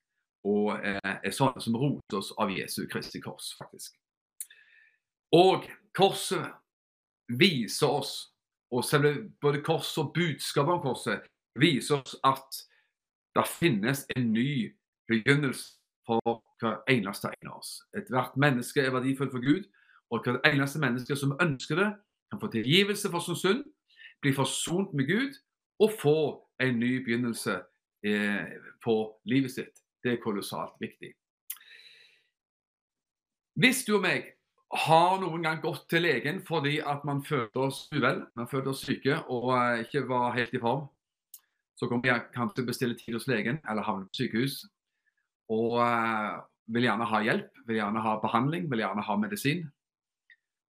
og 0.47 0.77
eh, 0.79 1.13
er 1.23 1.35
sånne 1.35 1.61
som 1.61 1.75
roter 1.77 2.19
oss 2.19 2.31
av 2.39 2.51
Jesu 2.53 2.85
Kristi 2.91 3.21
kors, 3.23 3.51
faktisk. 3.59 3.97
Og 5.35 5.67
korset 5.97 6.53
viser 7.27 7.91
oss, 7.91 8.13
og 8.71 8.83
selve 8.85 9.29
både 9.41 9.61
korset 9.63 10.03
og 10.03 10.13
budskapet 10.15 10.77
om 10.77 10.83
korset, 10.83 11.27
viser 11.59 11.99
oss 11.99 12.15
at 12.27 12.61
det 13.35 13.47
finnes 13.47 14.05
en 14.15 14.31
ny 14.33 14.73
begynnelse 15.07 15.77
for 16.07 16.41
hver 16.61 16.81
eneste 16.89 17.29
en 17.29 17.51
av 17.51 17.59
oss. 17.59 17.81
Ethvert 17.97 18.37
menneske 18.39 18.81
er 18.81 18.93
verdifullt 18.95 19.33
for 19.35 19.43
Gud, 19.43 19.67
og 20.09 20.23
hvert 20.23 20.45
eneste 20.47 20.79
menneske 20.79 21.15
som 21.19 21.35
ønsker 21.43 21.75
det, 21.75 21.89
kan 22.31 22.39
få 22.41 22.49
tilgivelse 22.51 23.11
for 23.11 23.23
sin 23.23 23.39
synd, 23.39 23.63
bli 24.21 24.33
forsont 24.35 24.93
med 24.93 25.07
Gud 25.07 25.35
og 25.79 25.91
få 26.01 26.19
en 26.59 26.79
ny 26.79 27.03
begynnelse 27.05 27.59
på 28.83 28.95
livet 29.27 29.51
sitt. 29.51 29.81
Det 30.03 30.13
er 30.13 30.21
kolossalt 30.21 30.75
viktig. 30.79 31.09
Hvis 33.57 33.81
du 33.87 33.95
og 33.97 34.03
meg 34.03 34.27
har 34.85 35.15
noen 35.21 35.45
gang 35.45 35.61
gått 35.63 35.87
til 35.89 36.03
legen 36.05 36.43
fordi 36.45 36.75
at 36.83 37.05
man 37.07 37.23
følte 37.25 37.63
oss 37.65 37.85
uvel, 37.89 38.21
man 38.37 38.49
følte 38.51 38.73
oss 38.73 38.83
syke 38.85 39.15
og 39.33 39.47
uh, 39.49 39.79
ikke 39.81 40.03
var 40.09 40.35
helt 40.35 40.53
i 40.53 40.61
form, 40.61 40.85
så 41.77 41.89
kan 41.89 42.03
vi 42.03 42.13
kanskje 42.35 42.65
bestille 42.67 42.97
tid 42.99 43.15
hos 43.17 43.27
legen 43.29 43.57
eller 43.69 43.85
havne 43.85 44.05
på 44.09 44.19
sykehus. 44.19 44.59
Og 45.53 45.79
uh, 45.79 46.43
vil 46.73 46.85
gjerne 46.85 47.07
ha 47.09 47.23
hjelp, 47.23 47.49
vil 47.65 47.79
gjerne 47.79 48.03
ha 48.03 48.15
behandling, 48.21 48.67
vil 48.69 48.83
gjerne 48.83 49.05
ha 49.07 49.17
medisin. 49.21 49.67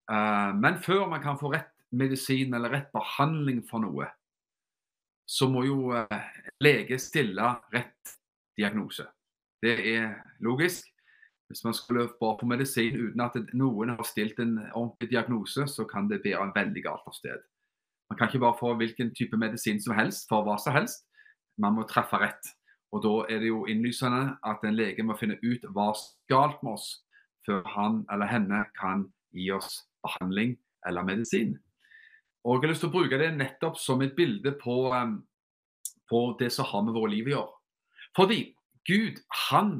Men 0.08 0.78
før 0.80 1.02
man 1.10 1.20
kan 1.20 1.36
få 1.36 1.50
rett 1.52 1.72
medisin 1.92 2.54
eller 2.56 2.70
rett 2.72 2.86
behandling 2.94 3.58
for 3.68 3.82
noe, 3.82 4.06
så 5.28 5.48
må 5.52 5.64
jo 5.66 5.92
eh, 5.92 6.28
lege 6.64 6.98
stille 7.02 7.50
rett 7.74 8.14
diagnose. 8.58 9.04
Det 9.62 9.74
er 9.92 10.14
logisk. 10.40 10.86
Hvis 11.48 11.64
man 11.64 11.74
skulle 11.74 12.08
bare 12.20 12.36
på 12.40 12.46
medisin 12.46 12.96
uten 12.96 13.20
at 13.24 13.36
noen 13.56 13.94
har 13.94 14.04
stilt 14.04 14.40
en 14.40 14.58
ordentlig 14.74 15.10
diagnose, 15.10 15.64
så 15.66 15.84
kan 15.88 16.08
det 16.08 16.20
bære 16.24 16.50
veldig 16.54 16.82
galt 16.84 17.06
av 17.08 17.16
sted. 17.16 17.40
Man 18.10 18.18
kan 18.18 18.28
ikke 18.28 18.42
bare 18.44 18.60
få 18.60 18.74
hvilken 18.76 19.14
type 19.14 19.36
medisin 19.36 19.80
som 19.82 19.96
helst 19.96 20.28
for 20.28 20.44
hva 20.44 20.56
som 20.60 20.76
helst. 20.76 21.04
Man 21.60 21.76
må 21.76 21.84
treffe 21.88 22.20
rett. 22.20 22.52
Og 22.92 23.02
Da 23.04 23.14
er 23.34 23.40
det 23.40 23.48
jo 23.48 23.66
innlysende 23.68 24.38
at 24.44 24.64
en 24.64 24.76
lege 24.76 25.04
må 25.04 25.16
finne 25.20 25.36
ut 25.44 25.64
hva 25.76 25.92
som 25.92 26.16
er 26.16 26.34
galt 26.34 26.62
med 26.62 26.72
oss, 26.72 27.04
før 27.46 27.62
han 27.68 28.04
eller 28.12 28.26
henne 28.26 28.64
kan 28.80 29.08
gi 29.32 29.50
oss 29.52 29.84
behandling 30.04 30.56
eller 30.88 31.04
medisin. 31.04 31.58
Og 32.44 32.54
Jeg 32.54 32.68
har 32.68 32.72
lyst 32.72 32.84
til 32.84 32.90
å 32.90 32.94
bruke 32.94 33.18
det 33.20 33.32
nettopp 33.36 33.78
som 33.80 34.02
et 34.02 34.14
bilde 34.16 34.54
på, 34.60 34.76
um, 34.94 35.18
på 36.08 36.20
det 36.40 36.50
som 36.54 36.68
har 36.70 36.84
med 36.86 36.96
våre 36.96 37.12
liv 37.12 37.28
å 37.28 37.34
gjøre. 37.34 37.54
Fordi 38.16 38.38
Gud 38.88 39.20
han 39.50 39.72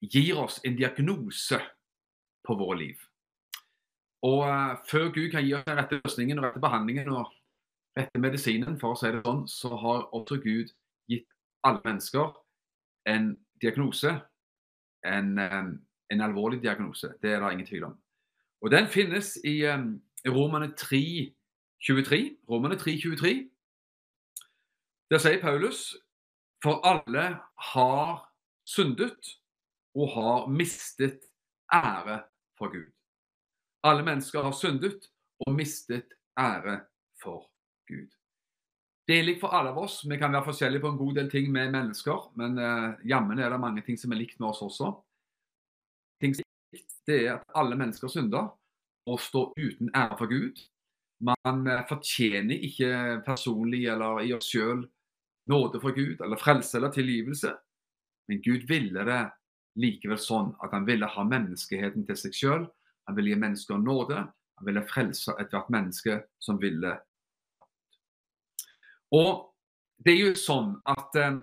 gir 0.00 0.38
oss 0.40 0.60
en 0.64 0.78
diagnose 0.78 1.58
på 2.46 2.56
våre 2.56 2.78
liv. 2.78 3.02
Og 4.24 4.46
uh, 4.46 4.78
Før 4.88 5.10
Gud 5.12 5.30
kan 5.34 5.44
gi 5.44 5.54
oss 5.56 5.66
den 5.66 5.80
rette 5.80 6.00
løsningen 6.00 6.40
og 6.40 6.48
rette 6.48 6.62
behandlingen 6.62 7.10
og 7.12 7.32
rette 7.98 8.22
medisinen, 8.22 8.78
for 8.80 8.94
å 8.94 9.00
si 9.00 9.10
det 9.10 9.24
sånn, 9.26 9.46
så 9.50 9.74
har 9.82 10.08
også 10.16 10.38
Gud 10.44 10.72
gitt 11.10 11.28
alle 11.66 11.82
mennesker 11.84 12.32
en 13.10 13.32
diagnose. 13.60 14.14
En, 15.06 15.36
um, 15.38 15.74
en 16.12 16.20
alvorlig 16.20 16.60
diagnose. 16.62 17.14
Det 17.22 17.32
er 17.32 17.40
det 17.40 17.52
ingen 17.54 17.68
tvil 17.68 17.86
om. 17.88 17.98
Og 18.60 18.70
Den 18.70 18.88
finnes 18.92 19.36
i 19.48 19.62
um, 19.72 19.94
Romane 20.28 20.72
3, 20.76 21.32
23. 21.86 22.36
romene 22.50 22.76
3, 22.76 22.96
23. 23.00 23.50
Der 25.10 25.18
sier 25.18 25.40
Paulus 25.40 25.96
for 26.62 26.84
alle 26.86 27.40
har 27.72 28.26
syndet 28.68 29.36
og 29.96 30.08
har 30.14 30.46
mistet 30.46 31.24
ære 31.72 32.22
for 32.58 32.70
Gud. 32.70 32.90
Alle 33.82 34.04
mennesker 34.04 34.42
har 34.42 34.52
syndet 34.52 35.08
og 35.46 35.54
mistet 35.54 36.12
ære 36.38 36.80
for 37.22 37.48
Gud. 37.88 38.10
Det 39.08 39.18
er 39.18 39.24
likt 39.26 39.40
for 39.40 39.56
alle 39.56 39.72
av 39.72 39.78
oss. 39.80 40.02
Vi 40.06 40.18
kan 40.20 40.32
være 40.32 40.46
forskjellige 40.46 40.84
på 40.84 40.92
en 40.92 40.98
god 40.98 41.14
del 41.14 41.30
ting 41.30 41.48
med 41.52 41.72
mennesker, 41.72 42.28
men 42.38 42.58
uh, 42.58 42.92
jammen 43.08 43.38
er 43.38 43.50
det 43.50 43.60
mange 43.60 43.82
ting 43.82 43.98
som 43.98 44.12
er 44.12 44.20
likt 44.20 44.38
med 44.38 44.52
oss 44.52 44.60
også. 44.62 44.92
Ting 46.22 46.36
som 46.36 46.44
er 46.44 46.76
likt, 46.76 46.92
det 47.08 47.16
er 47.24 47.32
at 47.38 47.56
alle 47.58 47.78
mennesker 47.80 48.12
synder 48.12 48.52
og 49.10 49.18
står 49.20 49.56
uten 49.56 49.90
ære 49.96 50.18
for 50.20 50.30
Gud. 50.30 50.60
Man 51.20 51.66
uh, 51.68 51.82
fortjener 51.88 52.64
ikke 52.68 53.20
personlig 53.26 53.84
eller 53.92 54.22
i 54.24 54.32
oss 54.36 54.48
sjøl 54.52 54.86
nåde 55.50 55.80
fra 55.82 55.92
Gud 55.96 56.20
eller 56.20 56.40
frelse 56.40 56.78
eller 56.78 56.92
tilgivelse. 56.94 57.52
Men 58.28 58.42
Gud 58.44 58.66
ville 58.68 59.04
det 59.04 59.22
likevel 59.80 60.18
sånn 60.20 60.52
at 60.64 60.74
han 60.74 60.86
ville 60.86 61.08
ha 61.08 61.24
menneskeheten 61.26 62.06
til 62.06 62.18
seg 62.18 62.36
sjøl. 62.36 62.66
Han 63.08 63.16
ville 63.16 63.32
gi 63.32 63.40
mennesker 63.40 63.80
nåde. 63.80 64.22
Han 64.60 64.68
ville 64.68 64.86
frelse 64.86 65.34
ethvert 65.40 65.70
menneske 65.72 66.20
som 66.42 66.60
ville. 66.60 66.92
Og 69.16 69.48
det 70.04 70.14
er 70.14 70.20
jo 70.20 70.34
sånn 70.38 70.74
at 70.88 71.16
um, 71.18 71.40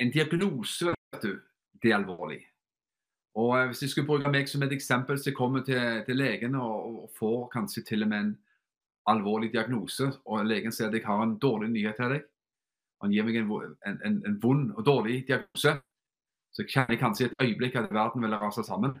en 0.00 0.12
diagnose, 0.12 0.92
vet 1.14 1.22
du, 1.22 1.36
det 1.82 1.92
er 1.92 1.98
alvorlig. 2.00 2.40
Og 3.36 3.52
uh, 3.54 3.66
Hvis 3.70 3.84
jeg 3.84 3.92
skulle 3.92 4.08
bruke 4.08 4.32
meg 4.32 4.50
som 4.50 4.64
et 4.66 4.74
eksempel, 4.74 5.20
så 5.20 5.30
jeg 5.30 5.38
kommer 5.38 5.64
til, 5.64 6.02
til 6.08 6.18
legen 6.18 6.58
og, 6.58 6.74
og, 6.90 7.06
får 7.16 7.46
kanskje 7.54 7.84
til 7.86 8.06
og 8.06 8.10
med 8.12 8.24
en 8.24 8.34
alvorlig 9.10 9.52
diagnose, 9.52 10.08
og 10.26 10.46
legen 10.46 10.74
sier 10.74 10.88
at 10.90 10.96
jeg 10.96 11.06
har 11.06 11.22
en 11.22 11.36
dårlig 11.42 11.70
nyhet 11.72 11.98
til 12.00 12.16
deg. 12.16 12.24
Han 13.04 13.12
gir 13.12 13.26
meg 13.26 13.36
en, 13.38 13.76
en, 13.86 14.22
en, 14.24 14.38
vond 14.42 14.70
og 14.72 14.86
dårlig 14.86 15.20
diagnose. 15.28 15.76
Så 16.56 16.64
kjenner 16.64 16.96
jeg 16.96 17.02
kanskje 17.02 17.26
i 17.26 17.28
et 17.28 17.44
øyeblikk 17.44 17.76
at 17.76 17.92
verden 17.92 18.24
vil 18.24 18.36
rase 18.40 18.64
sammen. 18.64 18.96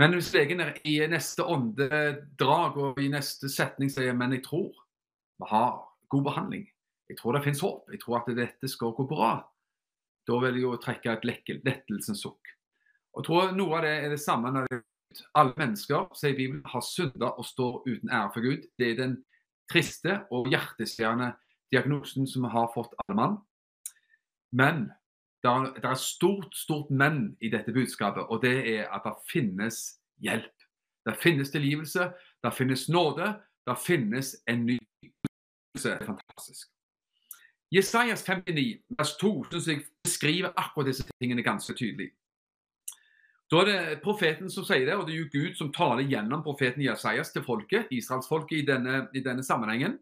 Men 0.00 0.16
hvis 0.16 0.32
legen 0.34 0.60
er 0.60 0.74
i 0.90 0.96
neste 1.06 1.46
åndedrag 1.46 2.78
og 2.82 2.98
i 2.98 3.06
neste 3.12 3.48
setning 3.52 3.92
sier 3.94 4.16
men 4.18 4.34
jeg 4.34 4.42
tror 4.48 4.72
vi 5.38 5.50
har 5.50 5.76
god 6.10 6.24
behandling, 6.26 6.64
jeg 7.10 7.18
tror 7.18 7.36
det 7.36 7.44
finnes 7.44 7.62
håp, 7.62 7.86
jeg 7.92 8.00
tror 8.02 8.18
at 8.20 8.32
dette 8.34 8.70
skal 8.70 8.94
gå 8.96 9.06
bra, 9.06 9.36
da 10.26 10.40
vil 10.42 10.58
jeg 10.58 10.64
jo 10.64 10.74
trekke 10.82 11.14
et 11.14 11.26
lettelsens 11.62 12.24
sukk. 12.24 12.50
Og 13.14 13.22
jeg 13.22 13.28
tror 13.28 13.54
Noe 13.54 13.78
av 13.78 13.86
det 13.86 13.94
er 14.00 14.14
det 14.14 14.22
samme 14.22 14.50
når 14.50 14.66
det 14.70 14.80
alle 15.34 15.54
mennesker 15.56 16.08
sier 16.16 16.36
Bibelen, 16.36 16.64
har 16.66 16.82
synda 16.84 17.32
og 17.38 17.44
står 17.44 17.82
uten 17.86 18.10
ære 18.10 18.30
for 18.34 18.44
Gud. 18.44 18.66
Det 18.78 18.90
er 18.90 19.00
den 19.00 19.16
triste 19.72 20.20
og 20.30 20.48
hjerteskjærende 20.52 21.32
diagnosen 21.72 22.26
som 22.26 22.46
vi 22.46 22.52
har 22.52 22.70
fått 22.74 22.94
alle 23.04 23.16
mann. 23.18 23.38
Men 24.52 24.90
det 25.44 25.84
er, 25.84 25.94
stort, 25.94 26.56
stort 26.56 26.90
men 26.90 27.36
i 27.40 27.50
dette 27.52 27.72
budskapet, 27.72 28.22
og 28.22 28.42
det 28.42 28.56
er 28.76 28.88
at 28.88 29.04
det 29.04 29.12
finnes 29.32 29.80
hjelp. 30.24 30.52
Det 31.04 31.16
finnes 31.20 31.50
tilgivelse, 31.50 32.12
det 32.44 32.54
finnes 32.54 32.88
nåde, 32.88 33.34
det 33.66 33.76
finnes 33.86 34.36
en 34.48 34.66
ny 34.66 34.78
Det 35.74 35.90
er 35.90 36.06
fantastisk. 36.06 36.68
Jesajas 37.74 38.22
59, 38.22 38.84
vers 38.98 39.16
2, 39.16 39.44
synes 39.44 39.66
jeg 39.68 39.80
beskriver 40.04 40.52
akkurat 40.56 40.86
disse 40.86 41.04
tingene 41.20 41.42
ganske 41.42 41.74
tydelig. 41.74 42.10
Da 43.54 43.60
er 43.62 43.68
det 43.68 43.98
profeten 44.02 44.48
som 44.50 44.64
sier 44.66 44.82
det, 44.88 44.96
og 44.98 45.04
det 45.06 45.12
er 45.14 45.20
jo 45.20 45.30
Gud 45.30 45.52
som 45.54 45.68
taler 45.70 46.08
gjennom 46.10 46.40
profeten 46.42 46.82
Jesajas 46.82 47.28
til 47.30 47.44
folket, 47.46 47.86
israelsfolket, 47.94 48.56
i 48.58 49.18
i 49.18 49.22
denne 49.22 49.44
sammenhengen. 49.46 49.98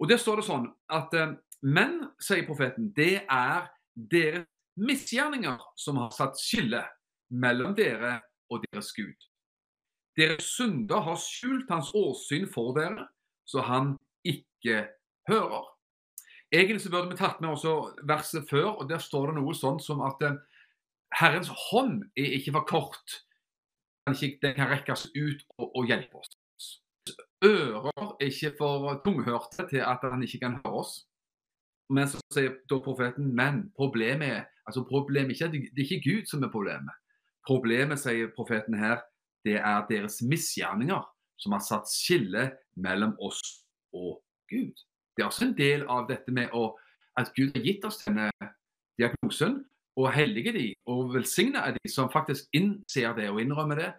Og 0.00 0.08
Der 0.08 0.16
står 0.16 0.40
det 0.40 0.46
sånn 0.46 0.70
at 0.88 1.12
eh, 1.14 1.34
Men, 1.62 2.08
sier 2.18 2.46
profeten, 2.46 2.88
det 2.96 3.26
er 3.30 3.68
deres 3.94 4.48
misgjerninger 4.80 5.60
som 5.76 6.00
har 6.00 6.10
satt 6.16 6.40
skille 6.40 6.80
mellom 7.28 7.76
dere 7.76 8.22
og 8.50 8.64
deres 8.64 8.88
Gud. 8.96 9.28
Deres 10.16 10.48
synder 10.56 11.04
har 11.04 11.20
skjult 11.20 11.68
hans 11.70 11.92
åsyn 11.94 12.48
for 12.50 12.72
dere, 12.74 13.04
så 13.44 13.60
han 13.68 13.98
ikke 14.24 14.88
hører. 15.28 15.68
Egentlig 16.50 16.82
så 16.82 16.90
burde 16.90 17.12
vi 17.12 17.20
tatt 17.20 17.38
med 17.44 17.52
også 17.52 17.76
verset 18.08 18.48
før, 18.50 18.80
og 18.80 18.88
der 18.88 18.98
står 18.98 19.30
det 19.30 19.38
noe 19.38 19.54
sånn 19.54 19.78
som 19.80 20.02
at 20.08 20.24
eh, 20.24 20.40
Herrens 21.20 21.50
hånd 21.70 22.02
er 22.16 22.38
ikke 22.38 22.54
for 22.56 22.66
kort. 22.68 23.18
Den 24.06 24.54
kan 24.56 24.70
rekkes 24.70 25.10
ut 25.14 25.44
og, 25.58 25.76
og 25.76 25.86
hjelpe 25.86 26.18
oss 26.18 26.32
ører 27.44 28.16
er 28.20 28.26
ikke 28.26 28.54
for 28.58 29.00
tunghørte 29.04 29.66
til 29.70 29.82
at 29.82 29.98
han 30.02 30.22
ikke 30.22 30.38
kan 30.38 30.58
høre 30.64 30.82
oss. 30.82 30.92
Men 31.90 32.08
så 32.08 32.20
sier 32.32 32.56
da 32.70 32.78
profeten 32.84 33.34
men 33.36 33.64
problemet 33.76 34.28
er 34.28 34.44
altså 34.66 34.84
problemet 34.88 35.30
ikke, 35.34 35.48
Det 35.52 35.78
er 35.78 35.82
ikke 35.82 36.10
Gud 36.10 36.26
som 36.30 36.42
er 36.42 36.50
problemet. 36.50 36.94
Problemet, 37.46 37.98
sier 37.98 38.30
profeten 38.36 38.74
her, 38.78 39.00
det 39.44 39.56
er 39.56 39.86
deres 39.90 40.22
misgjerninger 40.22 41.02
som 41.38 41.52
har 41.52 41.60
satt 41.66 41.90
skille 41.90 42.52
mellom 42.76 43.16
oss 43.18 43.40
og 43.92 44.22
Gud. 44.48 44.74
Det 45.16 45.22
er 45.22 45.26
også 45.26 45.44
en 45.44 45.56
del 45.58 45.82
av 45.90 46.06
dette 46.08 46.32
med 46.32 46.54
å, 46.54 46.78
at 47.18 47.34
Gud 47.34 47.50
har 47.56 47.64
gitt 47.66 47.84
oss 47.84 47.98
denne 48.04 48.30
diagnosen, 48.98 49.64
og 49.96 50.12
hellige 50.12 50.52
de, 50.52 50.66
og 50.86 51.14
velsigne 51.14 51.62
de 51.76 51.90
som 51.90 52.10
faktisk 52.12 52.48
innser 52.56 53.12
det 53.16 53.28
og 53.30 53.40
innrømmer 53.40 53.78
det, 53.78 53.90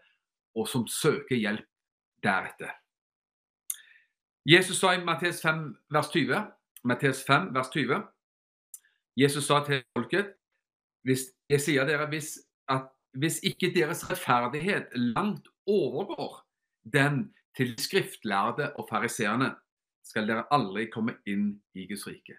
og 0.56 0.68
som 0.68 0.88
søker 0.88 1.36
hjelp 1.36 1.66
deretter. 2.24 2.72
Jesus 4.46 4.78
sa 4.78 4.94
i 4.94 5.04
Matteus 5.04 5.42
5, 5.42 5.64
vers 5.94 6.10
20, 6.12 6.42
Matteus 6.84 7.24
5, 7.28 7.54
vers 7.56 7.70
20 7.72 8.02
Jesus 9.18 9.46
sa 9.46 9.62
til 9.66 9.84
folket 9.96 10.34
hvis, 11.06 11.30
Jeg 11.50 11.62
sier 11.62 11.86
dere 11.88 12.08
hvis, 12.10 12.38
at 12.72 12.90
hvis 13.20 13.40
ikke 13.44 13.72
deres 13.76 14.04
rettferdighet 14.10 14.90
langt 15.16 15.48
overgår 15.68 16.42
den 16.94 17.34
til 17.58 17.76
skriftlærde 17.80 18.72
og 18.76 18.88
fariseerne, 18.90 19.54
skal 20.04 20.28
dere 20.28 20.48
aldri 20.52 20.88
komme 20.92 21.16
inn 21.30 21.62
i 21.76 21.86
Guds 21.88 22.08
rike. 22.08 22.36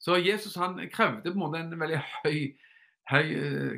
Så 0.00 0.16
Jesus 0.22 0.56
han 0.58 0.78
krevde 0.90 1.30
på 1.30 1.36
en 1.36 1.42
måte 1.42 1.60
en 1.60 1.80
veldig 1.80 2.00
høy, 2.24 2.56
høy, 3.10 3.28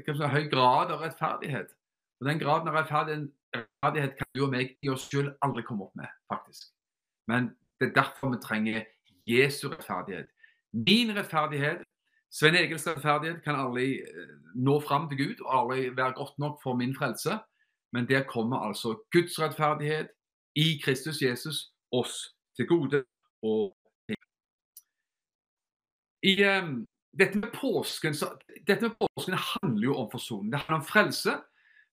si, 0.06 0.30
høy 0.34 0.48
grad 0.52 0.92
av 0.94 1.04
rettferdighet. 1.04 1.74
Og 2.20 2.28
Den 2.28 2.40
graden 2.40 2.68
av 2.68 2.76
rettferdighet 2.76 4.16
kan 4.18 4.30
du 4.34 4.44
og 4.44 4.52
meg 4.52 4.76
i 4.82 4.90
oss 4.92 5.08
selv 5.08 5.32
aldri 5.44 5.64
komme 5.66 5.86
opp 5.86 5.96
med, 5.96 6.10
faktisk. 6.32 6.72
Men 7.30 7.52
det 7.80 7.90
er 7.90 8.02
derfor 8.02 8.34
vi 8.34 8.42
trenger 8.42 8.84
Jesu 9.26 9.68
rettferdighet. 9.68 10.28
Min 10.72 11.14
rettferdighet, 11.16 11.82
Svein 12.30 12.54
Egils 12.54 12.86
rettferdighet, 12.86 13.42
kan 13.44 13.58
aldri 13.58 14.00
eh, 14.02 14.34
nå 14.54 14.80
fram 14.80 15.08
til 15.10 15.18
Gud 15.18 15.44
og 15.46 15.54
aldri 15.60 15.96
være 15.96 16.18
godt 16.18 16.38
nok 16.38 16.60
for 16.62 16.76
min 16.78 16.94
frelse. 16.94 17.38
Men 17.92 18.08
der 18.08 18.22
kommer 18.22 18.58
altså 18.58 18.94
Guds 19.12 19.40
rettferdighet 19.40 20.08
i 20.54 20.80
Kristus 20.84 21.22
Jesus 21.22 21.72
oss 21.92 22.36
til 22.56 22.66
gode. 22.66 23.04
og 23.42 23.76
i 26.22 26.32
um, 26.44 26.86
dette, 27.18 27.38
med 27.38 27.52
påsken, 27.52 28.14
så, 28.14 28.32
dette 28.66 28.88
med 28.88 28.96
påsken 28.98 29.34
handler 29.34 29.84
jo 29.84 29.96
om 29.98 30.10
forsoning. 30.12 30.50
Det 30.52 30.58
handler 30.62 30.78
om 30.80 30.86
frelse. 30.86 31.36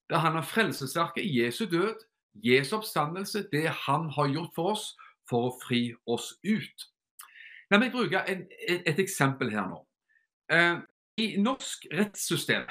Det 0.09 0.19
handler 0.19 0.41
om 0.41 0.47
frelsesverket 0.47 1.25
Jesu 1.25 1.65
død, 1.65 2.03
Jesu 2.43 2.75
oppstandelse, 2.77 3.47
det 3.51 3.67
han 3.85 4.09
har 4.09 4.27
gjort 4.27 4.53
for 4.55 4.75
oss 4.75 4.85
for 5.29 5.49
å 5.49 5.55
fri 5.59 5.81
oss 6.07 6.31
ut. 6.43 6.85
La 7.71 7.79
meg 7.81 7.91
bruke 7.91 8.21
en, 8.31 8.45
et, 8.47 8.85
et, 8.87 8.99
eksempel 9.03 9.51
her 9.51 9.67
nå. 9.67 9.81
Eh, 10.53 10.77
I 11.19 11.27
norsk 11.43 11.89
rettssystem 11.91 12.63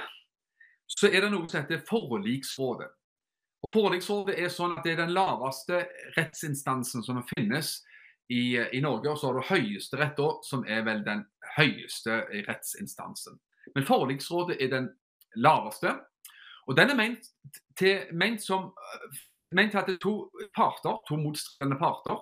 så 0.87 1.11
er 1.11 1.27
det 1.27 1.33
noe 1.35 1.49
som 1.51 1.61
heter 1.61 1.83
Forliksrådet. 1.85 2.89
Og 3.67 3.73
forliksrådet 3.75 4.39
er 4.39 4.53
sånn 4.53 4.77
at 4.79 4.87
det 4.87 4.95
er 4.95 5.03
den 5.03 5.15
laveste 5.17 5.83
rettsinstansen 6.17 7.05
som 7.05 7.21
finnes 7.35 7.81
i, 8.29 8.59
i 8.73 8.81
Norge. 8.81 9.11
Og 9.11 9.19
så 9.19 9.31
har 9.31 9.39
du 9.39 9.49
Høyesterett, 9.49 10.21
som 10.47 10.65
er 10.69 10.85
vel 10.87 11.05
den 11.07 11.25
høyeste 11.57 12.23
rettsinstansen. 12.49 13.39
Men 13.75 13.87
forliksrådet 13.87 14.59
er 14.63 14.71
den 14.73 14.91
laveste. 15.37 15.95
Og 16.67 16.77
den 16.77 16.91
er 16.91 16.99
ment, 16.99 17.29
til, 17.79 18.09
ment 18.13 18.43
som 18.43 18.73
ment 19.55 19.77
at 19.79 19.91
er 19.91 20.01
to 20.03 20.31
parter, 20.57 20.99
to 21.09 21.19
motstridende 21.21 21.79
parter 21.79 22.19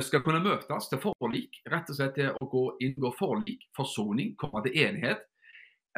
skal 0.00 0.22
kunne 0.24 0.40
møtes 0.40 0.88
til 0.88 1.00
forlik, 1.02 1.58
rett 1.68 1.90
og 1.92 1.96
slett 1.96 2.14
til 2.16 2.32
å 2.32 2.48
gå, 2.48 2.62
inngå 2.86 3.10
forlik, 3.18 3.66
forsoning, 3.76 4.34
komme 4.40 4.62
til 4.64 4.78
enighet. 4.86 5.26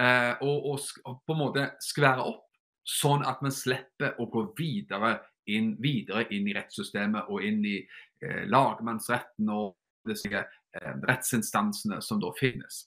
Eh, 0.01 0.33
og, 0.43 0.67
og, 0.73 1.21
på 1.23 1.35
en 1.37 1.39
måte 1.39 1.69
skvære 1.83 2.25
opp, 2.27 2.49
sånn 2.85 3.23
at 3.27 3.39
vi 3.45 3.53
slipper 3.55 4.19
å 4.21 4.27
gå 4.33 4.49
videre 4.59 5.15
inn, 5.47 5.75
videre 5.83 6.27
inn 6.31 6.49
i 6.49 6.55
rettssystemet 6.57 7.31
og 7.31 7.45
inn 7.45 7.63
i 7.67 7.79
eh, 7.81 8.45
lagmannsretten 8.51 9.51
og 9.53 9.75
disse 10.09 10.33
eh, 10.33 10.95
rettsinstansene 11.09 12.01
som 12.05 12.21
da 12.23 12.33
finnes. 12.39 12.85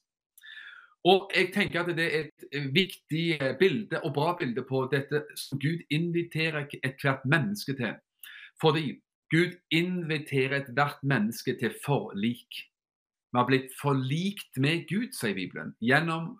Og 1.08 1.32
jeg 1.36 1.52
tenker 1.54 1.82
at 1.82 1.96
Det 1.96 2.08
er 2.08 2.26
et 2.28 2.74
viktig 2.74 3.26
eh, 3.40 3.58
bilde 3.60 4.02
og 4.04 4.14
bra 4.14 4.36
bilde 4.40 4.64
på 4.68 4.88
dette 4.92 5.24
som 5.36 5.60
Gud 5.60 5.84
inviterer 5.90 6.68
ethvert 6.84 7.26
menneske 7.26 7.76
til. 7.78 7.96
Fordi 8.62 9.00
Gud 9.30 9.58
inviterer 9.72 10.62
ethvert 10.62 11.04
menneske 11.04 11.58
til 11.60 11.74
forlik. 11.86 12.64
Vi 13.32 13.38
har 13.38 13.48
blitt 13.48 13.74
forlikt 13.82 14.58
med 14.58 14.88
Gud, 14.88 15.12
sier 15.14 15.36
Bibelen. 15.36 15.76
Gjennom 15.84 16.38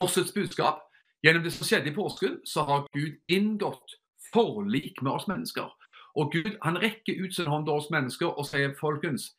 korsets 0.00 0.34
budskap, 0.34 0.82
gjennom 1.24 1.44
det 1.44 1.52
som 1.54 1.66
skjedde 1.66 1.90
i 1.90 1.94
påsken, 1.94 2.40
så 2.44 2.66
har 2.66 2.88
Gud 2.92 3.14
inngått 3.28 3.94
forlik 4.36 5.00
med 5.02 5.12
oss 5.12 5.28
mennesker. 5.30 5.72
Og 6.16 6.32
Gud 6.32 6.56
han 6.62 6.78
rekker 6.80 7.18
ut 7.24 7.34
sin 7.34 7.48
hånd 7.48 7.66
til 7.66 7.76
oss 7.76 7.88
mennesker 7.92 8.32
og 8.32 8.48
sier 8.48 8.76
folkens, 8.78 9.30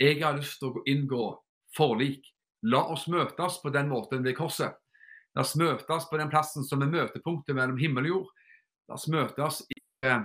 jeg 0.00 0.20
har 0.20 0.36
lyst 0.36 0.60
til 0.60 0.74
å 0.76 0.84
inngå 0.88 1.28
forlik. 1.76 2.32
La 2.68 2.82
oss 2.92 3.06
møtes 3.08 3.60
på 3.62 3.72
den 3.72 3.88
måten 3.88 4.24
ved 4.24 4.36
korset. 4.36 4.76
La 5.36 5.44
oss 5.44 5.54
møtes 5.60 6.08
på 6.10 6.20
den 6.20 6.32
plassen 6.32 6.64
som 6.64 6.82
er 6.84 6.92
møtepunktet 6.92 7.56
mellom 7.56 7.78
himmel 7.80 8.08
og 8.08 8.12
jord. 8.12 8.32
La 8.88 8.98
oss 8.98 9.06
møtes 9.12 9.62
i 9.72 9.78
eh, 10.08 10.24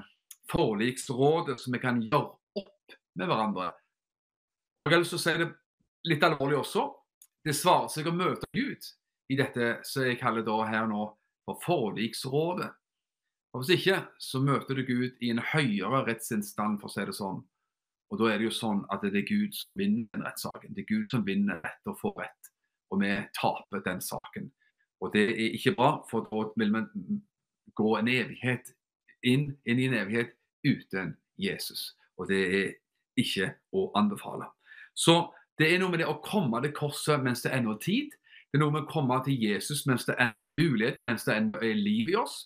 forliksrådet, 0.51 1.59
så 1.59 1.71
vi 1.71 1.81
kan 1.83 2.01
gjøre 2.03 2.59
opp 2.59 2.95
med 3.19 3.31
hverandre. 3.31 3.71
Jeg 4.85 4.95
har 4.95 5.03
lyst 5.03 5.15
til 5.15 5.21
å 5.21 5.23
si 5.23 5.37
det 5.39 5.49
litt 6.09 6.23
alvorlig 6.25 6.59
også. 6.59 6.87
Det 7.45 7.55
svarer 7.57 7.91
seg 7.93 8.07
å 8.09 8.15
møte 8.15 8.47
Gud 8.55 8.91
i 9.31 9.37
dette 9.39 9.77
som 9.87 10.05
jeg 10.07 10.19
kaller 10.19 10.45
da 10.45 10.57
her 10.67 10.87
nå 10.89 11.07
for 11.47 11.59
forliksrådet. 11.63 12.71
Og 13.53 13.59
Hvis 13.61 13.69
ikke, 13.69 14.05
så 14.19 14.39
møter 14.39 14.75
du 14.75 14.85
Gud 14.87 15.09
i 15.21 15.29
en 15.29 15.41
høyere 15.53 16.05
rettsinstand, 16.07 16.79
for 16.79 16.87
å 16.87 16.93
si 16.93 17.03
det 17.07 17.15
sånn. 17.17 17.41
Og 18.11 18.19
da 18.19 18.29
er 18.31 18.39
det 18.39 18.47
jo 18.47 18.53
sånn 18.55 18.85
at 18.91 19.03
det 19.03 19.11
er 19.19 19.27
Gud 19.27 19.55
som 19.55 19.79
vinner 19.79 20.07
den 20.15 20.23
rettssaken. 20.23 20.75
Det 20.75 20.83
er 20.83 20.91
Gud 20.91 21.11
som 21.11 21.25
vinner 21.27 21.59
rett 21.63 21.91
og 21.91 21.99
får 21.99 22.15
rett. 22.23 22.51
Og 22.91 23.01
vi 23.03 23.11
taper 23.35 23.83
den 23.83 23.99
saken. 24.03 24.47
Og 25.03 25.11
det 25.15 25.25
er 25.31 25.55
ikke 25.57 25.75
bra, 25.75 25.91
for 26.11 26.27
da 26.31 26.45
vil 26.59 26.73
vi 26.75 27.19
gå 27.75 27.91
en 27.97 28.11
evighet 28.11 28.71
inn, 29.27 29.49
inn 29.67 29.79
i 29.79 29.87
en 29.89 29.97
evighet 29.99 30.35
uten 30.67 31.15
Jesus. 31.39 31.95
Og 32.19 32.27
det 32.31 32.41
er 32.55 32.69
ikke 33.19 33.53
å 33.75 33.89
anbefale. 33.99 34.47
Så 34.95 35.31
det 35.59 35.73
er 35.73 35.79
noe 35.79 35.91
med 35.91 36.03
det 36.03 36.07
å 36.11 36.19
komme 36.23 36.59
til 36.63 36.75
korset 36.75 37.23
mens 37.23 37.43
det 37.43 37.51
ennå 37.55 37.75
er 37.75 37.83
tid. 37.83 38.15
Det 38.51 38.59
er 38.59 38.63
noe 38.63 38.75
med 38.75 38.87
å 38.87 38.91
komme 38.91 39.19
til 39.27 39.39
Jesus 39.39 39.83
mens 39.87 40.07
det 40.07 40.15
er 40.19 40.35
mulighet, 40.59 40.99
mens 41.07 41.27
det 41.27 41.35
er 41.35 41.75
liv 41.79 42.11
i 42.11 42.19
oss 42.19 42.45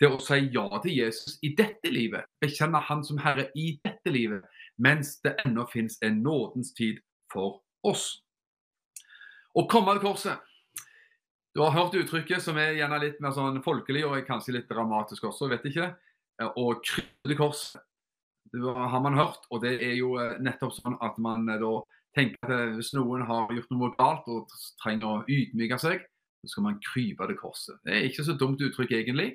til 0.00 0.14
å 0.14 0.20
si 0.22 0.40
ja 0.54 0.64
til 0.82 0.96
Jesus 0.96 1.38
i 1.46 1.52
dette 1.56 1.90
livet. 1.92 2.26
Bekjenne 2.42 2.80
Han 2.88 3.04
som 3.06 3.20
Herre 3.22 3.48
i 3.54 3.76
dette 3.84 4.10
livet, 4.10 4.42
mens 4.76 5.18
det 5.24 5.36
ennå 5.44 5.66
finnes 5.70 5.98
en 6.02 6.22
nådens 6.22 6.74
tid 6.74 6.98
for 7.32 7.62
oss. 7.86 8.24
Å 9.54 9.66
komme 9.70 9.94
til 9.94 10.02
korset. 10.02 10.42
Du 11.54 11.62
har 11.62 11.74
hørt 11.76 11.94
uttrykket 11.94 12.42
som 12.42 12.56
er 12.58 12.74
gjerne 12.74 12.98
litt 12.98 13.20
mer 13.22 13.34
sånn 13.34 13.60
folkelig 13.62 14.02
og 14.08 14.24
kanskje 14.26 14.56
litt 14.56 14.70
dramatisk 14.70 15.28
også, 15.28 15.46
vet 15.52 15.66
ikke. 15.70 15.92
Å 16.42 16.64
krype 16.82 17.30
til 17.30 17.38
korset. 17.38 17.82
Det 18.54 18.62
har 18.74 19.02
man 19.02 19.16
hørt, 19.18 19.46
og 19.50 19.62
det 19.64 19.76
er 19.82 19.96
jo 19.98 20.12
eh, 20.22 20.36
nettopp 20.42 20.74
sånn 20.76 20.94
at 21.02 21.16
man 21.22 21.48
eh, 21.50 21.58
da 21.58 21.72
tenker 22.14 22.52
at 22.52 22.76
hvis 22.76 22.92
noen 22.94 23.24
har 23.26 23.50
gjort 23.50 23.72
noe 23.74 23.88
galt 23.96 24.28
og 24.30 24.52
trenger 24.82 25.08
å 25.08 25.22
ydmyke 25.26 25.78
seg, 25.82 26.04
så 26.44 26.52
skal 26.52 26.66
man 26.68 26.78
krype 26.84 27.26
til 27.30 27.38
korset. 27.40 27.80
Det 27.82 27.96
er 27.96 28.06
ikke 28.06 28.26
så 28.26 28.36
dumt 28.38 28.62
uttrykk 28.62 28.94
egentlig. 28.94 29.32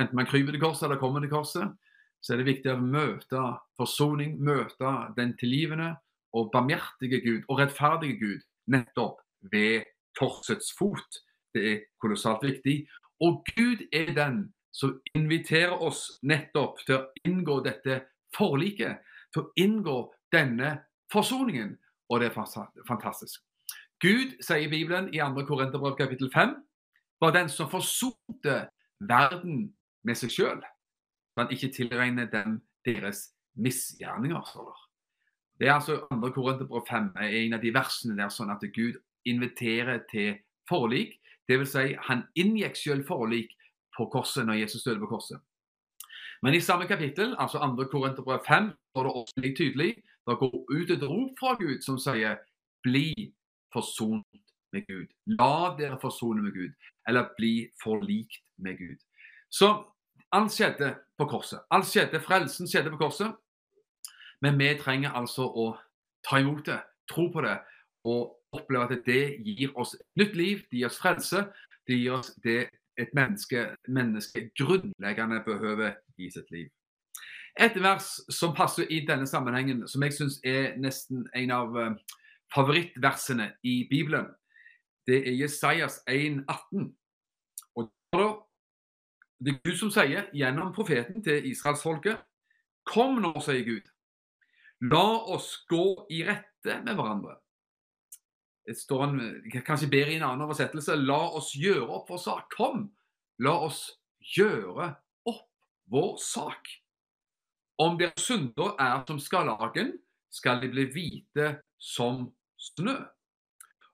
Enten 0.00 0.16
man 0.16 0.28
kryper 0.28 0.54
til 0.54 0.62
korset 0.62 0.86
eller 0.88 1.00
kommer 1.00 1.20
til 1.20 1.32
korset, 1.32 1.72
så 2.20 2.34
er 2.34 2.40
det 2.40 2.48
viktig 2.48 2.72
å 2.72 2.80
møte 2.80 3.42
forsoning, 3.80 4.36
møte 4.40 4.92
den 5.16 5.34
tilgivende 5.40 5.94
og 6.36 6.50
barmhjertige 6.52 7.20
Gud 7.24 7.48
og 7.48 7.60
rettferdige 7.60 8.18
Gud 8.20 8.46
nettopp 8.70 9.20
ved 9.52 9.88
korsets 10.18 10.72
fot. 10.78 11.20
Det 11.54 11.66
er 11.66 11.84
kolossalt 12.02 12.44
viktig. 12.46 12.84
Og 13.24 13.42
Gud 13.56 13.86
er 13.92 14.12
den 14.16 14.42
som 14.72 15.00
inviterer 15.14 15.82
oss 15.82 16.20
nettopp 16.22 16.78
til 16.86 17.00
å 17.00 17.06
inngå 17.26 17.58
dette 17.64 18.02
forliket, 18.36 19.00
til 19.34 19.42
å 19.42 19.50
inngå 19.58 19.96
denne 20.32 20.76
forsoningen. 21.12 21.74
Og 22.10 22.20
det 22.20 22.30
er 22.30 22.36
fantastisk. 22.86 23.42
Gud, 24.00 24.38
sier 24.40 24.70
Bibelen 24.70 25.10
i 25.12 25.20
2. 25.20 25.44
Korinterbrev 25.48 25.98
kapittel 25.98 26.30
5, 26.32 26.54
var 27.20 27.34
den 27.36 27.50
som 27.52 27.68
forsonte 27.68 28.62
verden 29.00 29.68
med 30.04 30.18
seg 30.18 30.32
sjøl. 30.34 30.62
Så 31.30 31.42
han 31.42 31.52
ikke 31.54 31.72
tilregner 31.74 32.30
dem 32.30 32.60
deres 32.86 33.30
misgjerninger. 33.54 34.42
står. 34.42 34.76
Det 35.60 35.68
er 35.68 35.74
altså 35.74 36.06
2. 36.10 36.30
Korinterbrev 36.34 36.86
5 36.88 37.12
er 37.16 37.36
en 37.44 37.52
av 37.52 37.60
de 37.62 37.74
versene 37.74 38.16
der 38.16 38.32
sånn 38.32 38.50
at 38.50 38.64
Gud 38.74 38.96
inviterer 39.28 40.04
til 40.10 40.38
forlik. 40.68 41.18
Dvs. 41.48 41.72
Si, 41.72 41.96
han 42.08 42.24
inngikk 42.34 42.76
selv 42.76 43.06
forlik 43.06 43.52
på 43.96 44.06
korset 44.12 44.46
når 44.46 44.62
Jesus 44.62 44.84
døde 44.86 45.02
på 45.02 45.10
korset. 45.10 45.40
Men 46.42 46.54
i 46.54 46.60
samme 46.60 46.86
kapittel, 46.88 47.34
altså 47.38 47.58
2. 47.58 47.88
Korinterbrev 47.92 48.40
5, 48.46 48.70
står 48.94 49.04
det 49.04 49.12
også 49.12 49.44
litt 49.44 49.58
tydelig 49.58 49.90
det 50.30 50.38
går 50.38 50.64
ut 50.70 50.90
et 50.90 51.02
rop 51.02 51.38
fra 51.40 51.54
Gud 51.58 51.82
som 51.82 51.98
sier 51.98 52.36
'bli 52.82 53.32
forsont 53.74 54.26
med 54.72 54.82
Gud'. 54.90 55.12
La 55.26 55.74
dere 55.78 55.98
forsone 56.00 56.42
med 56.42 56.52
Gud, 56.52 56.72
eller 57.08 57.32
bli 57.36 57.68
forlikt 57.82 58.44
med 58.58 58.78
Gud. 58.78 59.00
Så 59.50 59.70
alt 60.32 60.52
skjedde 60.54 60.94
på 61.18 61.26
korset. 61.26 61.60
Alt 61.70 61.88
skjedde, 61.90 62.20
Frelsen 62.22 62.68
skjedde 62.70 62.92
på 62.94 63.00
korset. 63.00 63.34
Men 64.40 64.58
vi 64.58 64.70
trenger 64.80 65.16
altså 65.16 65.44
å 65.48 65.72
ta 66.24 66.40
imot 66.40 66.64
det, 66.66 66.78
tro 67.10 67.28
på 67.32 67.42
det 67.44 67.58
og 68.08 68.36
oppleve 68.56 68.86
at 68.88 69.04
det 69.04 69.24
gir 69.44 69.74
oss 69.78 69.94
et 69.98 70.06
nytt 70.16 70.36
liv, 70.38 70.62
det 70.70 70.80
gir 70.80 70.88
oss 70.88 71.00
frelse. 71.00 71.44
Det 71.86 71.98
gir 71.98 72.16
oss 72.16 72.32
det 72.44 72.70
et 73.00 73.12
menneske, 73.16 73.66
menneske 73.88 74.50
grunnleggende 74.58 75.42
behøver 75.44 75.96
i 76.18 76.30
sitt 76.30 76.50
liv. 76.50 76.68
Et 77.60 77.76
vers 77.82 78.06
som 78.32 78.54
passer 78.54 78.86
i 78.88 79.02
denne 79.06 79.26
sammenhengen, 79.26 79.86
som 79.88 80.02
jeg 80.06 80.14
syns 80.14 80.38
er 80.46 80.76
nesten 80.78 81.26
en 81.36 81.50
av 81.50 81.76
eh, 81.76 81.96
favorittversene 82.54 83.50
i 83.66 83.82
Bibelen, 83.90 84.28
det 85.08 85.24
er 85.26 85.34
Jesajas 85.40 85.98
1,18. 86.08 86.92
Og 87.76 87.90
da 88.14 88.28
det 89.40 89.54
er 89.54 89.62
Gud 89.64 89.76
som 89.80 89.92
sier 89.92 90.28
gjennom 90.36 90.72
profeten 90.76 91.24
til 91.24 91.46
israelsfolket 91.48 92.20
Kom 92.90 93.20
nå, 93.22 93.34
sier 93.44 93.62
Gud. 93.64 93.86
La 94.88 95.04
oss 95.34 95.52
gå 95.68 95.84
i 96.12 96.22
rette 96.24 96.78
med 96.84 96.96
hverandre. 96.96 97.36
Det 98.66 98.76
står 98.78 99.04
en, 99.04 99.20
kanskje 99.66 99.90
bedre 99.92 100.14
i 100.14 100.16
en 100.16 100.24
annen 100.26 100.46
oversettelse. 100.46 100.96
La 100.96 101.18
oss 101.36 101.52
gjøre 101.54 101.86
opp 101.86 102.08
vår 102.10 102.22
sak. 102.24 102.48
Kom, 102.56 102.86
la 103.44 103.52
oss 103.66 103.82
gjøre 104.36 104.88
opp 105.28 105.44
vår 105.92 106.16
sak. 106.24 106.72
Om 107.80 108.00
deres 108.00 108.24
synder 108.24 108.74
er 108.80 109.04
som 109.08 109.20
skarlagen, 109.20 109.94
skal 110.30 110.60
de 110.62 110.72
bli 110.72 110.86
hvite 110.92 111.52
som 111.76 112.28
snø. 112.60 112.96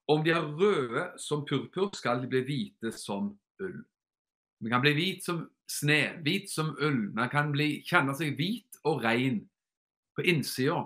Om 0.06 0.22
de 0.22 0.35
er 0.35 0.46
røde 0.59 1.09
som 1.18 1.44
purpur, 1.46 1.90
skal 1.98 2.22
de 2.22 2.30
bli 2.30 2.42
hvite 2.46 2.94
som 2.94 3.32
ull. 3.62 3.78
Man 4.61 4.73
kan 4.73 4.85
bli 4.85 4.95
hvit 4.97 5.25
som 5.25 5.45
sne, 5.71 6.16
hvit 6.25 6.51
som 6.51 6.73
ull. 6.81 7.11
Man 7.16 7.31
kan 7.33 7.53
bli, 7.53 7.83
kjenne 7.87 8.14
seg 8.16 8.37
hvit 8.38 8.79
og 8.87 9.03
ren 9.05 9.42
på 10.16 10.25
innsida 10.25 10.85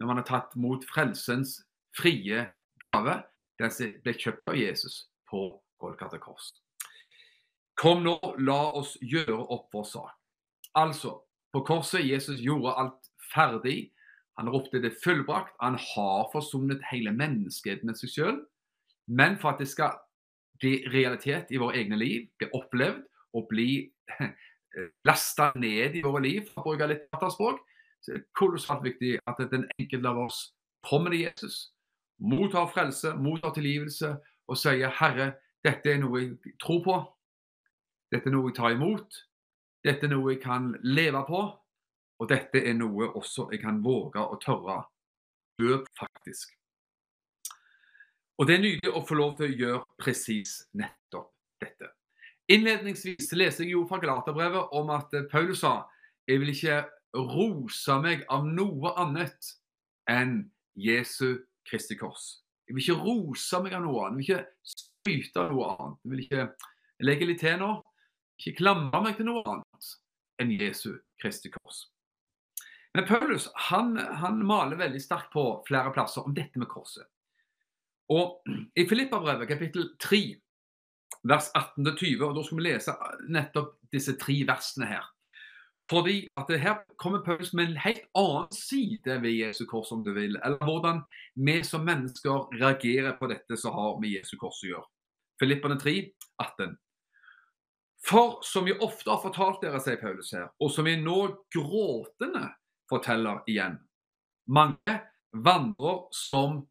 når 0.00 0.08
man 0.08 0.20
har 0.22 0.26
tatt 0.26 0.54
mot 0.56 0.84
frelsens 0.88 1.58
frie 1.96 2.46
gave, 2.94 3.18
den 3.60 3.72
som 3.74 3.92
ble 4.00 4.14
kjøpt 4.16 4.48
av 4.48 4.56
Jesus 4.56 5.02
på 5.28 5.42
Golgata 5.80 6.18
kors. 6.20 6.54
Kom 7.80 8.02
nå, 8.04 8.16
la 8.40 8.72
oss 8.76 8.96
gjøre 9.04 9.38
opp 9.52 9.68
vår 9.76 9.86
sak. 9.88 10.16
Altså, 10.76 11.18
på 11.52 11.62
korset 11.66 12.04
Jesus 12.04 12.40
gjorde 12.40 12.74
alt 12.80 13.10
ferdig. 13.32 13.90
Han 14.40 14.50
ropte 14.52 14.80
det 14.82 14.94
fullbrakt. 15.04 15.54
Han 15.60 15.76
har 15.80 16.28
forsonet 16.32 16.84
hele 16.90 17.12
menneskeheten 17.16 17.88
med 17.90 18.00
seg 18.00 18.12
sjøl. 18.14 18.38
Men 19.08 19.36
for 19.40 19.52
at 19.52 19.60
det 19.60 19.68
skal 19.68 19.98
realitet 20.62 21.50
i 21.50 21.58
våre 21.60 21.78
egne 21.80 21.98
liv, 21.98 22.28
bli 22.38 22.48
opplevd 22.56 23.02
og 23.38 23.46
bli 23.50 23.70
eh, 24.20 24.88
lasta 25.08 25.50
ned 25.56 25.96
i 25.96 26.04
våre 26.04 26.22
liv, 26.24 26.48
for 26.48 26.62
å 26.62 26.72
bruke 26.72 26.88
litt 26.90 27.06
dataspråk, 27.12 27.60
så 28.00 28.12
er 28.12 28.20
det 28.20 28.32
kolossalt 28.38 28.84
viktig 28.84 29.18
at 29.28 29.40
den 29.52 29.66
enkelte 29.78 30.08
av 30.08 30.20
oss 30.26 30.40
kommer 30.86 31.12
til 31.12 31.26
Jesus, 31.26 31.72
mottar 32.20 32.68
frelse, 32.72 33.14
mottar 33.16 33.54
tilgivelse 33.56 34.14
og 34.48 34.56
sier 34.56 34.88
'Herre, 34.88 35.32
dette 35.64 35.92
er 35.92 35.98
noe 36.00 36.20
jeg 36.20 36.54
tror 36.60 36.84
på', 36.84 37.00
dette 38.12 38.28
er 38.28 38.34
noe 38.34 38.48
jeg 38.48 38.56
tar 38.56 38.76
imot, 38.76 39.20
dette 39.84 40.06
er 40.06 40.14
noe 40.14 40.32
jeg 40.32 40.42
kan 40.42 40.74
leve 40.82 41.24
på, 41.28 41.42
og 42.20 42.28
dette 42.28 42.64
er 42.64 42.74
noe 42.76 43.12
også 43.16 43.48
jeg 43.52 43.60
kan 43.60 43.84
våge 43.84 44.20
å 44.20 44.40
tørre 44.40 44.82
Bør 45.60 45.84
faktisk. 45.98 46.59
Og 48.40 48.46
det 48.48 48.54
er 48.56 48.62
nydelig 48.62 48.92
å 48.96 49.02
få 49.04 49.18
lov 49.18 49.34
til 49.36 49.50
å 49.50 49.56
gjøre 49.60 49.80
presis 50.00 50.62
nettopp 50.72 51.28
dette. 51.60 51.90
Innledningsvis 52.48 53.28
leser 53.36 53.66
jeg 53.66 53.74
jo 53.74 53.82
fra 53.88 54.00
Galaterbrevet 54.00 54.72
om 54.78 54.88
at 54.94 55.12
Paulus 55.28 55.60
sa 55.60 55.82
jeg 56.24 56.40
vil 56.40 56.54
ikke 56.54 56.78
rose 57.12 57.98
meg 58.00 58.24
av 58.32 58.46
noe 58.48 58.94
annet 59.02 59.50
enn 60.08 60.38
Jesu 60.78 61.42
Kristi 61.68 61.98
kors. 62.00 62.40
Jeg 62.64 62.78
vil 62.78 62.86
ikke 62.86 63.04
rose 63.04 63.60
meg 63.60 63.76
av 63.76 63.84
noe 63.84 64.08
annet. 64.08 64.24
Jeg 64.24 64.40
vil 64.40 64.40
ikke 64.40 64.72
spyte 64.72 65.44
av 65.44 65.52
noe 65.52 65.70
annet. 65.74 66.00
Jeg 66.00 66.14
vil 66.14 66.24
ikke 66.24 66.48
legge 67.10 67.28
litt 67.28 67.44
til 67.44 67.60
nå. 67.60 67.70
Ikke 68.40 68.56
klamre 68.62 69.04
meg 69.04 69.20
til 69.20 69.28
noe 69.28 69.44
annet 69.44 69.94
enn 70.40 70.56
Jesu 70.56 70.94
Kristi 71.20 71.52
kors. 71.52 71.84
Men 72.96 73.04
Paulus 73.06 73.50
han, 73.68 73.98
han 73.98 74.40
maler 74.46 74.80
veldig 74.80 75.04
sterkt 75.04 75.34
på 75.34 75.50
flere 75.68 75.92
plasser 75.92 76.24
om 76.24 76.32
dette 76.34 76.58
med 76.58 76.72
korset. 76.72 77.04
Og 78.10 78.42
I 78.76 78.86
Filippabrevet 78.90 79.48
kapittel 79.48 79.92
3, 80.02 80.20
vers 81.30 81.50
18-20, 81.54 82.24
og 82.26 82.36
da 82.36 82.44
skal 82.44 82.58
vi 82.58 82.66
lese 82.66 82.94
nettopp 83.30 83.76
disse 83.92 84.16
tre 84.18 84.40
versene 84.48 84.88
her. 84.90 85.06
Fordi 85.90 86.28
at 86.38 86.46
det 86.48 86.60
Her 86.60 86.76
kommer 86.98 87.24
Paulus 87.24 87.52
med 87.52 87.64
en 87.64 87.80
helt 87.82 88.04
annen 88.14 88.52
side 88.54 89.16
ved 89.22 89.34
Jesu 89.34 89.64
kors, 89.66 89.90
om 89.92 90.04
du 90.04 90.12
vil. 90.14 90.38
Eller 90.44 90.58
hvordan 90.64 91.02
vi 91.34 91.62
som 91.66 91.84
mennesker 91.84 92.46
reagerer 92.60 93.16
på 93.18 93.26
dette 93.26 93.56
som 93.56 93.74
har 93.74 93.98
med 93.98 94.14
Jesu 94.14 94.36
kors 94.38 94.62
å 94.62 94.70
gjøre. 94.70 94.86
Filippene 95.42 95.78
3, 95.80 95.94
18. 96.38 96.76
For 98.06 98.38
som 98.46 98.64
vi 98.64 98.78
ofte 98.78 99.10
har 99.10 99.22
fortalt 99.22 99.62
dere, 99.62 99.80
sier 99.82 99.98
Paulus 100.00 100.30
her, 100.32 100.48
og 100.60 100.70
som 100.72 100.86
vi 100.86 100.94
nå 100.96 101.18
gråtende 101.52 102.46
forteller 102.90 103.42
igjen. 103.50 103.76
Mange 104.46 104.94
vandrer 105.34 106.06
som 106.14 106.62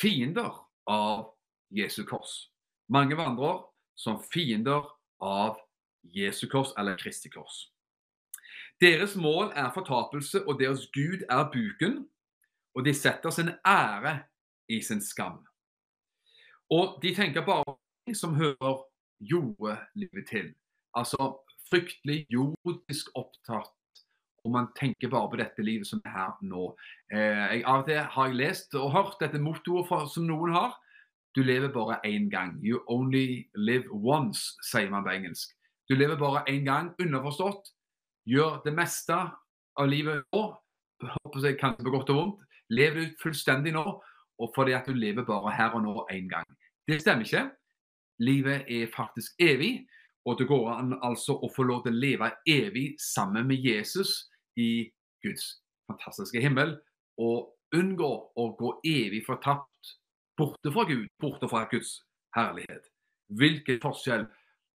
fiender 0.00 0.54
av 0.86 1.32
Jesu 1.70 2.04
kors. 2.04 2.50
Mange 2.88 3.16
vandrer 3.16 3.62
som 3.96 4.20
fiender 4.32 4.88
av 5.22 5.60
Jesu 6.02 6.46
kors 6.50 6.72
eller 6.78 6.98
Kristi 6.98 7.30
kors. 7.30 7.68
Deres 8.82 9.14
mål 9.16 9.52
er 9.54 9.70
fortapelse, 9.74 10.42
og 10.46 10.58
deres 10.60 10.88
gud 10.94 11.22
er 11.30 11.50
buken. 11.52 12.08
Og 12.74 12.84
de 12.84 12.94
setter 12.94 13.30
sin 13.30 13.50
ære 13.66 14.22
i 14.68 14.80
sin 14.82 15.00
skam. 15.00 15.38
Og 16.70 16.98
de 17.02 17.14
tenker 17.14 17.44
bare 17.44 17.64
på 17.64 18.14
som 18.14 18.34
hører 18.34 18.82
jordelivet 19.20 20.26
til. 20.28 20.54
Altså 20.94 21.36
fryktelig 21.70 22.26
jordisk 22.30 23.06
opptatt 23.14 23.70
og 24.44 24.50
man 24.50 24.68
tenker 24.78 25.10
bare 25.10 25.30
på 25.30 25.38
dette 25.38 25.62
livet 25.62 25.86
som 25.86 26.00
er 26.04 26.14
her 26.16 26.38
nå. 26.42 26.72
Eh, 27.12 27.42
jeg, 27.54 27.64
av 27.64 27.82
og 27.82 27.88
til 27.88 28.00
har 28.14 28.30
jeg 28.30 28.38
lest 28.40 28.74
og 28.78 28.90
hørt 28.94 29.20
dette 29.22 29.40
mottoet 29.42 30.10
som 30.10 30.26
noen 30.26 30.54
har. 30.56 30.74
Du 31.36 31.42
lever 31.42 31.70
bare 31.72 32.00
én 32.04 32.28
gang. 32.30 32.58
You 32.62 32.82
only 32.90 33.46
live 33.54 33.86
once, 33.92 34.58
sier 34.66 34.90
man 34.90 35.06
på 35.06 35.14
engelsk. 35.14 35.54
Du 35.88 35.94
lever 35.94 36.18
bare 36.18 36.42
én 36.50 36.66
gang, 36.66 36.90
underforstått. 37.00 37.70
Gjør 38.26 38.60
det 38.66 38.74
meste 38.74 39.14
av 39.78 39.88
livet 39.88 40.26
nå. 40.34 40.42
Håper 41.02 41.46
jeg 41.46 41.58
kanskje 41.60 41.86
på 41.86 41.94
godt 41.94 42.12
og 42.12 42.18
vondt. 42.18 42.44
Lev 42.72 42.98
ut 42.98 43.16
fullstendig 43.22 43.72
nå, 43.74 43.84
og 44.38 44.52
fordi 44.54 44.74
at 44.76 44.86
du 44.88 44.94
lever 44.96 45.26
bare 45.28 45.52
her 45.54 45.74
og 45.76 45.82
nå 45.84 46.06
én 46.12 46.28
gang. 46.30 46.46
Det 46.88 47.00
stemmer 47.02 47.26
ikke. 47.26 47.46
Livet 48.22 48.66
er 48.68 48.90
faktisk 48.94 49.38
evig. 49.40 49.86
Og 50.24 50.38
det 50.38 50.46
går 50.46 50.68
an 50.70 50.92
altså 51.02 51.34
å 51.34 51.48
få 51.50 51.64
lov 51.66 51.82
til 51.82 51.96
å 51.96 51.98
leve 51.98 52.28
evig 52.46 52.92
sammen 53.02 53.48
med 53.48 53.58
Jesus 53.58 54.31
i 54.56 54.90
Guds 55.24 55.62
fantastiske 55.90 56.40
himmel 56.42 56.76
og 57.20 57.52
unngå 57.76 58.10
å 58.36 58.46
gå 58.58 58.72
evig 58.88 59.22
fortapt 59.26 59.96
borte 60.38 60.72
fra 60.72 60.84
Gud, 60.88 61.08
borte 61.20 61.48
fra 61.48 61.64
Guds 61.70 62.00
herlighet. 62.36 62.88
Hvilken 63.32 63.80
forskjell. 63.82 64.26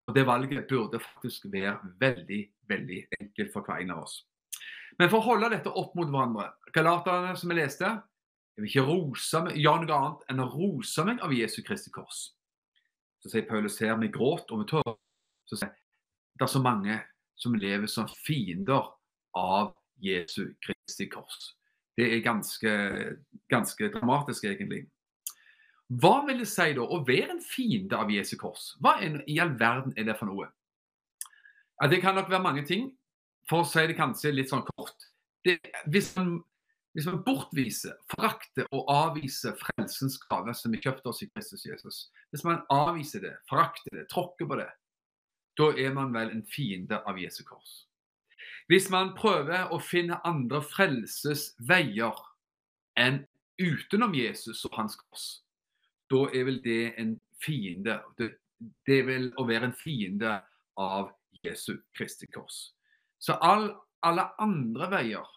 Og 0.07 0.15
Det 0.15 0.23
valget 0.23 0.69
burde 0.69 1.01
faktisk 1.03 1.49
være 1.51 1.75
veldig 1.99 2.45
veldig 2.69 2.99
enkelt 3.19 3.53
for 3.53 3.65
hver 3.65 3.81
en 3.83 3.91
av 3.95 4.05
oss. 4.05 4.21
Men 4.99 5.11
for 5.11 5.19
å 5.19 5.27
holde 5.33 5.51
dette 5.53 5.69
opp 5.69 5.95
mot 5.97 6.09
hverandre 6.09 6.47
Galaterne 6.73 7.35
som 7.37 7.51
jeg 7.51 7.59
leste 7.59 7.89
Jeg 7.89 8.63
vil 8.63 8.69
ikke 8.71 8.85
rose 8.87 9.41
meg, 9.45 9.59
gjøre 9.61 9.83
noe 9.83 9.97
annet 9.97 10.31
enn 10.31 10.41
å 10.41 10.47
rose 10.49 11.03
meg 11.05 11.19
av 11.21 11.33
Jesu 11.35 11.59
Kristi 11.61 11.91
kors. 11.93 12.31
Så 13.21 13.29
sier 13.29 13.45
Paulus 13.45 13.77
her 13.83 13.99
med 13.99 14.13
gråt 14.15 14.49
og 14.49 14.63
med 14.63 14.71
tårer 14.71 14.95
så 15.47 15.59
sier 15.59 15.75
det 16.37 16.45
er 16.45 16.51
så 16.51 16.61
mange 16.61 16.95
som 17.37 17.55
lever 17.57 17.89
som 17.89 18.09
fiender 18.25 18.89
av 19.37 19.71
Jesu 20.03 20.53
Kristi 20.63 21.07
kors. 21.11 21.53
Det 21.97 22.05
er 22.13 22.25
ganske, 22.25 22.73
ganske 23.49 23.89
dramatisk, 23.93 24.45
egentlig. 24.45 24.83
Hva 25.87 26.19
vil 26.27 26.43
det 26.43 26.49
si 26.51 26.73
da 26.75 26.83
å 26.83 26.99
være 27.07 27.37
en 27.37 27.43
fiende 27.43 27.97
av 27.97 28.11
Jesu 28.11 28.35
kors? 28.39 28.73
Hva 28.83 28.97
i 29.01 29.39
all 29.41 29.55
verden 29.57 29.95
er 29.97 30.09
det 30.09 30.17
for 30.19 30.29
noe? 30.29 30.49
Ja, 31.79 31.87
det 31.87 32.01
kan 32.03 32.17
nok 32.17 32.29
være 32.29 32.43
mange 32.43 32.65
ting. 32.67 32.91
For 33.47 33.63
å 33.63 33.67
si 33.67 33.85
det 33.87 33.95
kanskje 33.95 34.33
litt 34.33 34.51
sånn 34.51 34.65
kort. 34.67 35.07
Det, 35.45 35.55
hvis, 35.87 36.11
man, 36.17 36.41
hvis, 36.91 37.07
man, 37.07 37.21
bortviser, 37.23 37.95
forakter 38.11 38.67
og 38.75 38.91
avviser 38.91 39.55
frelsens 39.55 40.17
gave 40.27 40.51
som 40.57 40.75
vi 40.75 40.81
kjøpte 40.83 41.13
oss 41.13 41.23
i 41.23 41.29
Kristus 41.31 41.63
Jesus, 41.69 42.01
hvis 42.33 42.43
man 42.43 42.65
avviser 42.73 43.23
det, 43.23 43.37
forakter 43.47 44.01
det, 44.01 44.09
tråkker 44.11 44.49
på 44.49 44.59
det, 44.59 44.67
da 45.57 45.71
er 45.79 45.95
man 45.95 46.11
vel 46.13 46.35
en 46.35 46.43
fiende 46.51 46.99
av 47.07 47.17
Jesu 47.21 47.45
kors. 47.47 47.86
Hvis 48.67 48.89
man 48.91 49.13
prøver 49.15 49.69
å 49.71 49.79
finne 49.79 50.19
andre 50.27 50.59
frelsesveier 50.59 52.17
enn 52.99 53.21
utenom 53.61 54.15
Jesus 54.17 54.65
og 54.67 54.75
hans 54.75 54.97
kors, 54.99 55.27
da 56.11 56.25
er 56.35 56.47
vel 56.49 56.59
det 56.65 56.81
en 56.99 57.13
fiende. 57.43 58.01
Det, 58.19 58.33
er 58.91 59.05
vel 59.07 59.29
å 59.39 59.45
være 59.47 59.69
en 59.69 59.77
fiende 59.77 60.33
av 60.79 61.13
Jesu 61.45 61.77
Kristi 61.95 62.27
kors. 62.33 62.73
Så 63.23 63.37
all, 63.39 63.69
alle 64.03 64.27
andre 64.43 64.89
veier 64.91 65.31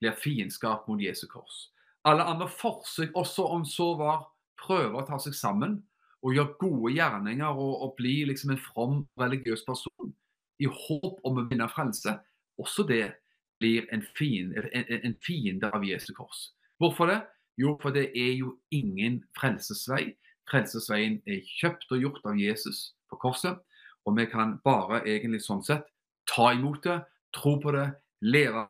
blir 0.00 0.16
fiendskap 0.16 0.88
mot 0.88 1.02
Jesu 1.02 1.26
kors. 1.28 1.66
Alle 2.08 2.24
andre 2.24 2.48
forsøk, 2.48 3.12
også 3.12 3.44
om 3.52 3.66
så 3.68 3.90
var, 3.98 4.24
prøver 4.58 5.02
å 5.02 5.06
ta 5.06 5.18
seg 5.20 5.36
sammen 5.36 5.82
og 6.24 6.32
gjøre 6.34 6.56
gode 6.62 6.94
gjerninger 6.96 7.60
og, 7.60 7.74
og 7.84 7.94
bli 8.00 8.22
liksom 8.30 8.54
en 8.54 8.62
from 8.70 9.02
religiøs 9.20 9.66
person 9.68 10.14
i 10.58 10.66
håp 10.66 11.20
om 11.26 11.38
å 11.38 11.44
vinne 11.50 11.68
frelse, 11.70 12.16
også 12.58 12.84
det 12.88 13.14
blir 13.58 13.86
en 13.92 14.04
fiende, 14.18 14.68
en, 14.72 14.86
en 15.04 15.16
fiende 15.24 15.70
av 15.74 15.84
Jesu 15.86 16.12
kors. 16.14 16.52
Hvorfor 16.78 17.10
det? 17.10 17.20
Jo, 17.58 17.74
for 17.82 17.90
det 17.94 18.10
er 18.14 18.34
jo 18.38 18.54
ingen 18.70 19.22
frelsesvei. 19.38 20.14
Frelsesveien 20.50 21.18
er 21.26 21.42
kjøpt 21.58 21.90
og 21.92 22.04
gjort 22.04 22.28
av 22.30 22.38
Jesus 22.38 22.92
på 23.10 23.18
korset. 23.18 23.58
Og 24.06 24.14
vi 24.16 24.28
kan 24.30 24.56
bare 24.64 25.02
egentlig 25.04 25.42
sånn 25.44 25.64
sett 25.66 25.88
ta 26.30 26.52
imot 26.54 26.84
det, 26.86 27.00
tro 27.34 27.56
på 27.60 27.74
det, 27.74 27.88
leve 28.22 28.68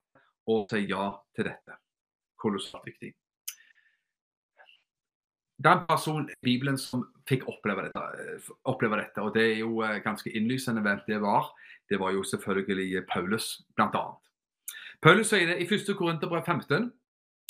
og 0.48 0.72
si 0.72 0.87
ja 0.88 1.11
til 1.37 1.51
dette. 1.51 1.77
Kolossalt 2.40 2.87
viktig. 2.88 3.12
Det 5.59 5.66
er 5.66 5.81
en 5.81 5.87
person 5.88 6.29
i 6.31 6.35
Bibelen 6.42 6.79
som 6.79 7.03
fikk 7.27 7.49
oppleve 7.51 7.88
dette, 7.88 8.03
eh, 8.23 8.51
oppleve 8.71 9.01
dette, 9.01 9.23
og 9.23 9.35
det 9.35 9.42
er 9.42 9.59
jo 9.59 9.81
eh, 9.83 9.99
ganske 10.05 10.31
innlysende 10.31 10.85
hvem 10.85 11.01
det 11.07 11.18
var. 11.21 11.51
Det 11.90 11.99
var 11.99 12.12
jo 12.14 12.23
selvfølgelig 12.23 13.03
Paulus, 13.11 13.62
bl.a. 13.75 14.05
Paulus 15.03 15.33
sier 15.33 15.51
det 15.51 15.59
i 15.59 15.66
1. 15.66 15.90
Korinterbrev 15.99 16.44
15, 16.47 16.92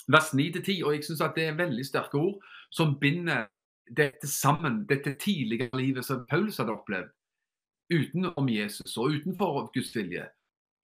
vers 0.09 0.33
9-10, 0.33 0.81
og 0.85 0.94
jeg 0.94 1.05
syns 1.05 1.23
det 1.37 1.44
er 1.44 1.61
veldig 1.61 1.85
sterke 1.85 2.16
ord 2.16 2.40
som 2.73 2.97
binder 3.01 3.47
dette 3.97 4.27
sammen, 4.29 4.87
dette 4.88 5.14
tidligere 5.21 5.77
livet 5.77 6.05
som 6.05 6.27
Paulus 6.29 6.57
hadde 6.61 6.73
opplevd, 6.73 7.12
utenom 7.92 8.49
Jesus 8.49 8.97
og 8.97 9.16
utenfor 9.16 9.71
Guds 9.75 9.94
vilje, 9.97 10.27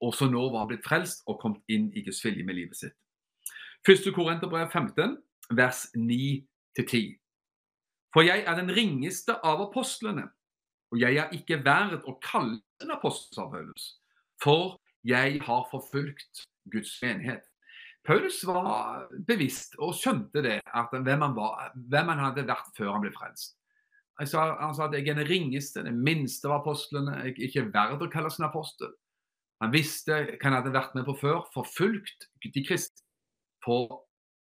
og 0.01 0.13
så 0.13 0.29
nå 0.29 0.49
var 0.49 0.65
han 0.65 0.73
blitt 0.73 0.85
frelst 0.85 1.23
og 1.29 1.39
kommet 1.41 1.61
inn 1.69 1.91
i 1.93 2.05
Guds 2.05 2.21
vilje 2.25 2.45
med 2.45 2.57
livet 2.57 2.77
sitt. 2.77 2.97
1. 3.85 4.13
Korinterbrev 4.13 4.69
15, 4.69 5.17
vers 5.53 5.87
9 5.93 6.45
til 6.75 6.87
ti. 6.89 7.03
For 8.15 8.23
jeg 8.23 8.45
er 8.47 8.55
den 8.55 8.71
ringeste 8.71 9.35
av 9.43 9.59
apostlene, 9.65 10.29
og 10.93 11.01
jeg 11.01 11.17
er 11.19 11.33
ikke 11.35 11.59
verd 11.65 12.05
å 12.07 12.15
kalle 12.23 12.61
en 12.83 12.93
apostel, 12.95 13.33
sa 13.35 13.47
Paulus, 13.51 13.89
for 14.43 14.77
jeg 15.03 15.41
har 15.43 15.67
forfulgt 15.71 16.45
Guds 16.71 16.93
menighet. 17.03 17.43
Paulus 18.05 18.37
var 18.47 19.07
bevisst 19.27 19.75
og 19.81 19.95
skjønte 19.97 20.43
det, 20.45 20.59
at 20.63 20.93
hvem 20.93 21.25
han, 21.25 21.35
var, 21.35 21.71
hvem 21.75 22.11
han 22.13 22.21
hadde 22.21 22.45
vært 22.47 22.69
før 22.77 22.93
han 22.93 23.03
ble 23.03 23.11
frelst. 23.15 23.57
Han 24.21 24.29
sa, 24.29 24.45
han 24.61 24.75
sa 24.77 24.85
at 24.85 24.95
jeg 24.95 25.09
er 25.11 25.17
den 25.17 25.27
ringeste, 25.27 25.83
den 25.83 25.97
minste 26.05 26.47
av 26.47 26.61
apostlene. 26.61 27.17
Jeg 27.25 27.33
er 27.33 27.47
ikke 27.49 27.65
verd 27.73 28.05
å 28.05 28.11
kalles 28.13 28.37
en 28.39 28.47
apostel. 28.47 28.93
Han 29.63 29.73
visste 29.73 30.21
hva 30.29 30.37
han 30.45 30.55
hadde 30.59 30.71
vært 30.75 30.95
med 30.95 31.07
på 31.09 31.17
før. 31.19 31.41
Forfulgt 31.51 32.29
de 32.45 32.63
kristne 32.63 33.03
på 33.65 33.81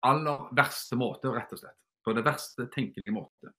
aller 0.04 0.50
verste 0.58 0.98
måte, 1.00 1.32
rett 1.32 1.56
og 1.56 1.62
slett 1.62 1.83
på 2.04 2.14
det 2.14 2.26
verste 2.26 2.68
tenkelige 2.74 3.16
måte. 3.16 3.54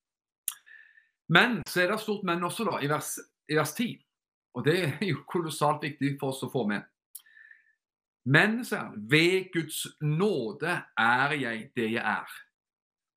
Men 1.33 1.61
så 1.67 1.81
er 1.81 1.91
det 1.91 2.01
stort 2.03 2.25
men 2.27 2.43
også, 2.45 2.67
da, 2.67 2.79
i 2.85 2.89
vers, 2.89 3.15
i 3.49 3.57
vers 3.57 3.73
10. 3.73 3.95
Og 4.55 4.65
det 4.65 4.75
er 4.85 5.07
jo 5.09 5.23
kolossalt 5.29 5.83
viktig 5.83 6.15
for 6.19 6.33
oss 6.33 6.43
å 6.45 6.51
få 6.53 6.65
med. 6.69 6.85
Men, 8.25 8.63
sier 8.65 8.87
han, 8.87 9.01
ved 9.09 9.51
Guds 9.53 9.83
nåde 10.01 10.79
er 10.97 11.35
jeg 11.37 11.67
det 11.77 11.91
jeg 11.93 12.01
er. 12.01 12.37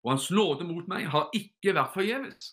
Og 0.05 0.13
hans 0.13 0.29
nåde 0.33 0.67
mot 0.69 0.89
meg 0.91 1.09
har 1.13 1.31
ikke 1.37 1.75
vært 1.77 1.95
forgjeves. 1.95 2.53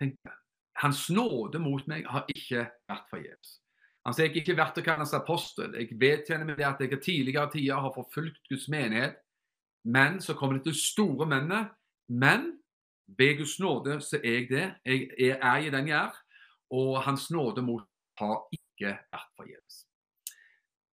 Tenk 0.00 0.16
deg. 0.24 0.40
Hans 0.82 1.04
nåde 1.14 1.60
mot 1.62 1.84
meg 1.86 2.08
har 2.10 2.24
ikke 2.32 2.64
vært 2.90 3.12
forgjeves. 3.12 3.58
Altså, 4.04 4.22
Jeg 4.22 4.30
er 4.30 4.40
ikke 4.40 4.56
verdt 4.56 4.80
å 4.80 4.84
kalles 4.84 5.14
apostel. 5.16 5.76
Jeg 5.78 5.96
vedkjenner 6.00 6.48
meg 6.48 6.58
det 6.58 6.66
at 6.68 6.80
jeg 6.82 7.00
tidligere 7.00 7.52
tider 7.52 7.80
har 7.80 7.94
forfulgt 7.94 8.42
Guds 8.50 8.66
menighet. 8.68 9.20
Men 9.84 10.20
så 10.20 10.34
kommer 10.34 10.58
det 10.58 10.64
til 10.64 10.74
store 10.74 11.26
mennet. 11.26 11.72
Men 12.08 12.52
ved 13.06 13.38
Guds 13.38 13.58
nåde 13.60 14.00
så 14.00 14.20
er 14.24 14.38
jeg 14.38 14.48
det. 14.48 14.66
Jeg 15.18 15.38
er 15.42 15.56
i 15.56 15.70
den 15.70 15.88
jeg 15.88 15.98
er. 15.98 16.20
Og 16.70 17.02
hans 17.02 17.30
nåde 17.30 17.62
mot 17.62 17.84
har 18.18 18.46
ikke 18.52 18.96
vært 19.12 19.30
forgjeves. 19.36 19.84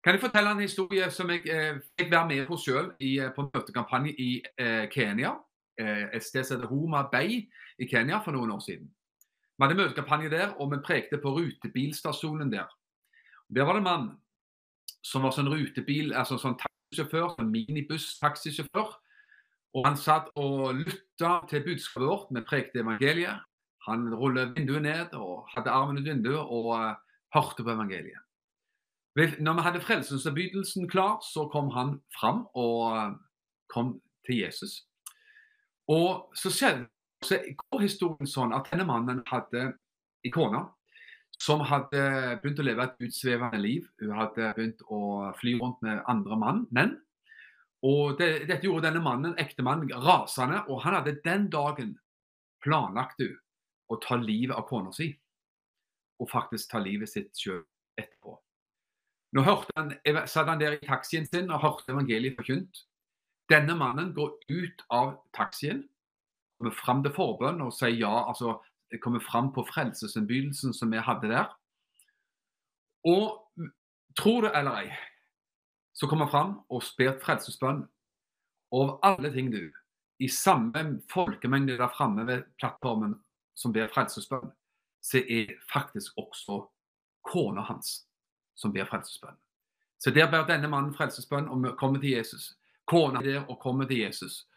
Kan 0.03 0.15
jeg 0.17 0.21
fortelle 0.21 0.51
en 0.51 0.63
historie 0.63 1.11
som 1.13 1.29
jeg 1.29 1.45
eh, 1.45 1.77
fikk 1.99 2.09
være 2.11 2.27
med 2.27 2.47
på 2.49 2.57
sjøl 2.57 2.87
eh, 2.97 3.27
på 3.35 3.45
møtekampanje 3.53 4.13
i 4.17 4.29
eh, 4.57 4.87
Kenya? 4.89 5.35
Eh, 5.77 6.07
et 6.17 6.25
sted 6.25 6.43
som 6.43 6.57
heter 6.57 6.71
Homa 6.71 7.03
Bay 7.11 7.43
i 7.77 7.87
Kenya 7.89 8.17
for 8.25 8.33
noen 8.33 8.51
år 8.51 8.63
siden. 8.65 8.89
Vi 8.89 9.63
hadde 9.63 9.77
møtekampanje 9.77 10.31
der, 10.33 10.55
og 10.57 10.71
vi 10.71 10.81
prekte 10.81 11.19
på 11.21 11.35
rutebilstasjonen 11.37 12.49
der. 12.51 12.65
Der 13.55 13.63
var 13.63 13.77
det 13.77 13.83
en 13.83 13.89
mann 13.89 14.09
som 15.05 15.21
var 15.21 15.35
sånn 15.35 15.49
rutebil, 15.53 16.15
altså 16.17 16.39
sånn 16.41 16.57
sånn 16.95 17.51
minibuss-taxisjåfør. 17.51 18.91
Og 19.71 19.87
han 19.87 19.95
satt 19.95 20.27
og 20.35 20.75
lytta 20.75 21.39
til 21.49 21.63
budskapet 21.63 22.07
vårt. 22.07 22.33
Vi 22.35 22.43
prekte 22.47 22.83
evangeliet. 22.83 23.45
Han 23.87 24.11
rullet 24.13 24.51
vinduet 24.57 24.83
ned 24.83 25.15
og 25.17 25.47
hadde 25.55 25.71
armen 25.73 26.01
ut 26.01 26.05
vinduet 26.05 26.41
og 26.43 26.67
uh, 26.75 26.99
hørte 27.33 27.63
på 27.63 27.71
evangeliet. 27.73 28.19
Når 29.15 29.53
vi 29.57 29.63
hadde 29.65 29.81
frelsestilbydelsen 29.81 30.89
klar, 30.89 31.17
så 31.33 31.47
kom 31.51 31.71
han 31.75 31.97
fram 32.19 32.45
og 32.53 32.77
uh, 32.93 33.15
kom 33.73 33.95
til 34.27 34.43
Jesus. 34.43 34.83
Og 35.87 36.29
så 36.37 36.51
skjedde 36.53 36.87
så 37.25 37.37
går 37.69 37.83
historien 37.83 38.29
sånn 38.29 38.53
at 38.55 38.69
denne 38.71 38.87
mannen 38.89 39.21
hadde 39.29 39.67
en 39.69 40.33
kone 40.33 40.63
som 41.41 41.63
hadde 41.65 42.01
begynt 42.41 42.59
å 42.61 42.65
leve 42.65 42.85
et 42.85 43.07
utsvevende 43.07 43.61
liv. 43.61 43.87
Hun 44.01 44.13
hadde 44.13 44.51
begynt 44.57 44.83
å 44.93 45.31
fly 45.39 45.55
rundt 45.57 45.81
med 45.85 46.03
andre 46.11 46.37
mann, 46.37 46.65
menn. 46.75 46.93
Og 47.87 48.19
det, 48.19 48.45
Dette 48.45 48.67
gjorde 48.67 48.89
denne 48.89 49.01
mannen, 49.01 49.33
ektemannen 49.41 49.89
rasende, 50.05 50.61
og 50.69 50.83
han 50.83 50.99
hadde 50.99 51.17
den 51.25 51.47
dagen 51.53 51.95
planlagt 52.61 53.23
hun 53.23 53.33
å 53.91 53.97
ta 54.03 54.19
livet 54.21 54.53
av 54.55 54.67
kona 54.69 54.93
si. 54.93 55.09
Og 56.21 56.29
faktisk 56.29 56.69
ta 56.71 56.81
livet 56.83 57.09
sitt 57.09 57.33
sjøl 57.33 57.63
etterpå. 57.97 58.35
Nå 59.33 59.45
han, 59.47 59.95
satt 60.29 60.49
han 60.51 60.61
der 60.61 60.77
i 60.77 60.85
taxien 60.85 61.25
sin 61.25 61.49
og 61.49 61.63
hørte 61.63 61.95
evangeliet 61.95 62.37
forkynt. 62.37 62.83
Denne 63.49 63.73
mannen 63.79 64.11
går 64.13 64.35
ut 64.51 64.85
av 64.93 65.15
taxien 65.35 65.81
kommer 66.61 66.75
fram 66.77 67.01
til 67.01 67.13
forbønn 67.15 67.63
og 67.65 67.73
sier 67.73 67.97
ja, 68.03 68.11
altså 68.29 68.59
kommer 68.99 69.19
fram 69.19 69.53
på 69.53 69.63
frelsesinnbydelsen 69.63 70.73
som 70.73 70.91
vi 70.91 70.97
hadde 70.97 71.29
der. 71.31 71.47
Og 73.07 73.39
tror 74.17 74.41
det 74.41 74.51
eller 74.57 74.77
ei, 74.83 74.91
så 75.93 76.07
kommer 76.07 76.25
han 76.25 76.31
fram 76.31 76.53
og 76.69 76.83
ber 76.97 77.19
frelsesbønn 77.23 77.85
over 78.71 78.99
alle 79.03 79.31
ting, 79.33 79.51
du. 79.51 79.71
I 80.19 80.27
samme 80.27 81.01
folkemengde 81.11 81.77
der 81.77 81.93
framme 81.97 82.27
ved 82.27 82.43
plattformen 82.59 83.15
som 83.55 83.73
ber 83.73 83.89
frelsesbønn, 83.93 84.51
så 85.01 85.17
er 85.17 85.55
faktisk 85.73 86.17
også 86.17 86.61
kona 87.27 87.61
hans 87.61 88.05
som 88.55 88.73
ber 88.73 88.85
frelsesbønn. 88.89 89.37
Så 89.99 90.11
der 90.11 90.29
ber 90.31 90.47
denne 90.49 90.69
mannen 90.69 90.93
frelsesbønn 90.93 91.49
og 91.49 91.77
kommer 91.77 91.99
til 91.99 92.15
Jesus. 92.17 92.55
Kona 92.85 93.19
er 93.19 93.23
der 93.23 93.49
og 93.49 93.59
kommer 93.59 93.85
til 93.85 94.01
Jesus. 94.01 94.47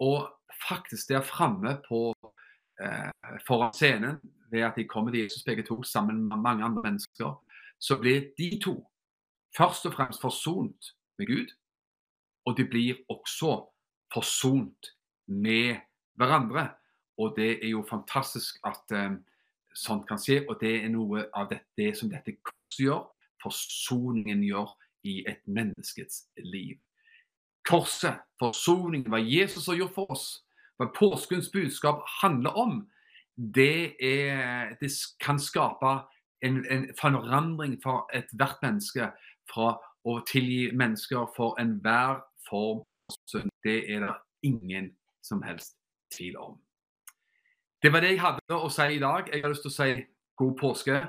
Og 0.00 0.28
faktisk 0.68 1.08
der 1.08 1.20
framme 1.20 1.78
på 1.88 2.12
foran 3.46 3.74
scenen, 3.74 4.20
ved 4.50 4.60
at 4.60 4.76
de 4.76 4.88
kommer 4.88 5.10
til 5.10 5.22
Jesus 5.22 5.42
begge 5.44 5.62
to 5.62 5.82
sammen 5.82 6.28
med 6.28 6.36
mange 6.36 6.64
andre 6.64 6.82
mennesker, 6.82 7.44
så 7.78 7.98
blir 8.00 8.32
de 8.38 8.58
to 8.58 8.90
først 9.56 9.86
og 9.86 9.94
fremst 9.94 10.20
forsont 10.20 10.94
med 11.18 11.26
Gud. 11.26 11.48
Og 12.44 12.56
de 12.56 12.64
blir 12.64 12.94
også 13.08 13.70
forsont 14.12 14.86
med 15.26 15.76
hverandre. 16.14 16.68
Og 17.18 17.34
det 17.36 17.64
er 17.64 17.68
jo 17.68 17.86
fantastisk 17.90 18.56
at 18.64 18.96
eh, 18.96 19.16
sånt 19.74 20.08
kan 20.08 20.18
skje, 20.18 20.44
og 20.48 20.56
det 20.60 20.76
er 20.84 20.92
noe 20.92 21.26
av 21.36 21.50
det, 21.50 21.60
det 21.76 21.92
som 21.98 22.10
dette 22.10 22.38
korset 22.40 22.84
gjør. 22.86 23.02
Forsoningen 23.42 24.42
gjør 24.44 24.72
i 25.04 25.20
et 25.28 25.40
menneskets 25.46 26.26
liv. 26.36 26.78
Korset, 27.68 28.20
forsoningen, 28.40 29.10
hva 29.12 29.20
Jesus 29.20 29.68
har 29.68 29.78
gjort 29.78 29.94
for 29.94 30.12
oss, 30.16 30.26
hva 30.80 30.88
påskens 30.96 31.50
budskap 31.52 32.02
handler 32.22 32.56
om, 32.56 32.80
det, 33.36 33.94
er, 34.00 34.74
det 34.80 34.90
kan 35.20 35.38
skape 35.38 35.92
en, 36.44 36.64
en 36.72 36.88
forandring 37.00 37.76
for 37.82 38.08
ethvert 38.16 38.60
menneske 38.64 39.10
fra 39.52 39.74
å 40.08 40.16
tilgi 40.28 40.70
mennesker 40.72 41.28
for 41.36 41.58
enhver 41.60 42.22
form 42.48 42.82
for 43.10 43.18
synd. 43.28 43.52
Det 43.64 43.84
er 43.92 44.06
det 44.06 44.16
ingen 44.48 44.90
som 45.22 45.42
helst 45.44 45.76
tvil 46.16 46.36
om. 46.40 46.56
Det 47.82 47.92
var 47.92 48.04
det 48.04 48.14
jeg 48.14 48.24
hadde 48.24 48.56
å 48.56 48.68
si 48.72 48.88
i 48.96 49.02
dag. 49.02 49.28
Jeg 49.32 49.44
har 49.44 49.52
lyst 49.52 49.64
til 49.64 49.72
å 49.72 49.76
si 49.76 50.06
god 50.40 50.56
påske. 50.60 51.00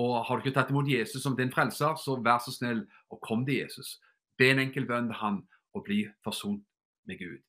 Og 0.00 0.14
har 0.26 0.36
du 0.36 0.42
ikke 0.42 0.56
tatt 0.58 0.72
imot 0.72 0.88
Jesus 0.90 1.22
som 1.22 1.36
din 1.38 1.52
frelser, 1.54 1.94
så 2.00 2.16
vær 2.18 2.40
så 2.42 2.50
snill 2.52 2.82
og 3.14 3.20
kom 3.22 3.44
til 3.46 3.60
Jesus. 3.62 4.00
Be 4.38 4.50
en 4.50 4.62
enkel 4.64 4.88
bønn 4.88 5.10
til 5.12 5.20
han 5.20 5.42
og 5.74 5.84
bli 5.86 6.00
forsont 6.26 6.64
med 7.06 7.20
Gud. 7.20 7.42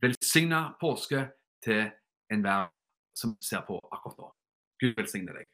Velsigna 0.00 0.60
påske 0.80 1.26
til 1.64 1.90
enhver 2.32 2.70
som 3.16 3.34
ser 3.44 3.64
på 3.66 3.76
akkurat 3.92 4.18
nå. 4.18 4.28
Gud 4.80 4.94
velsigne 4.96 5.34
deg. 5.36 5.48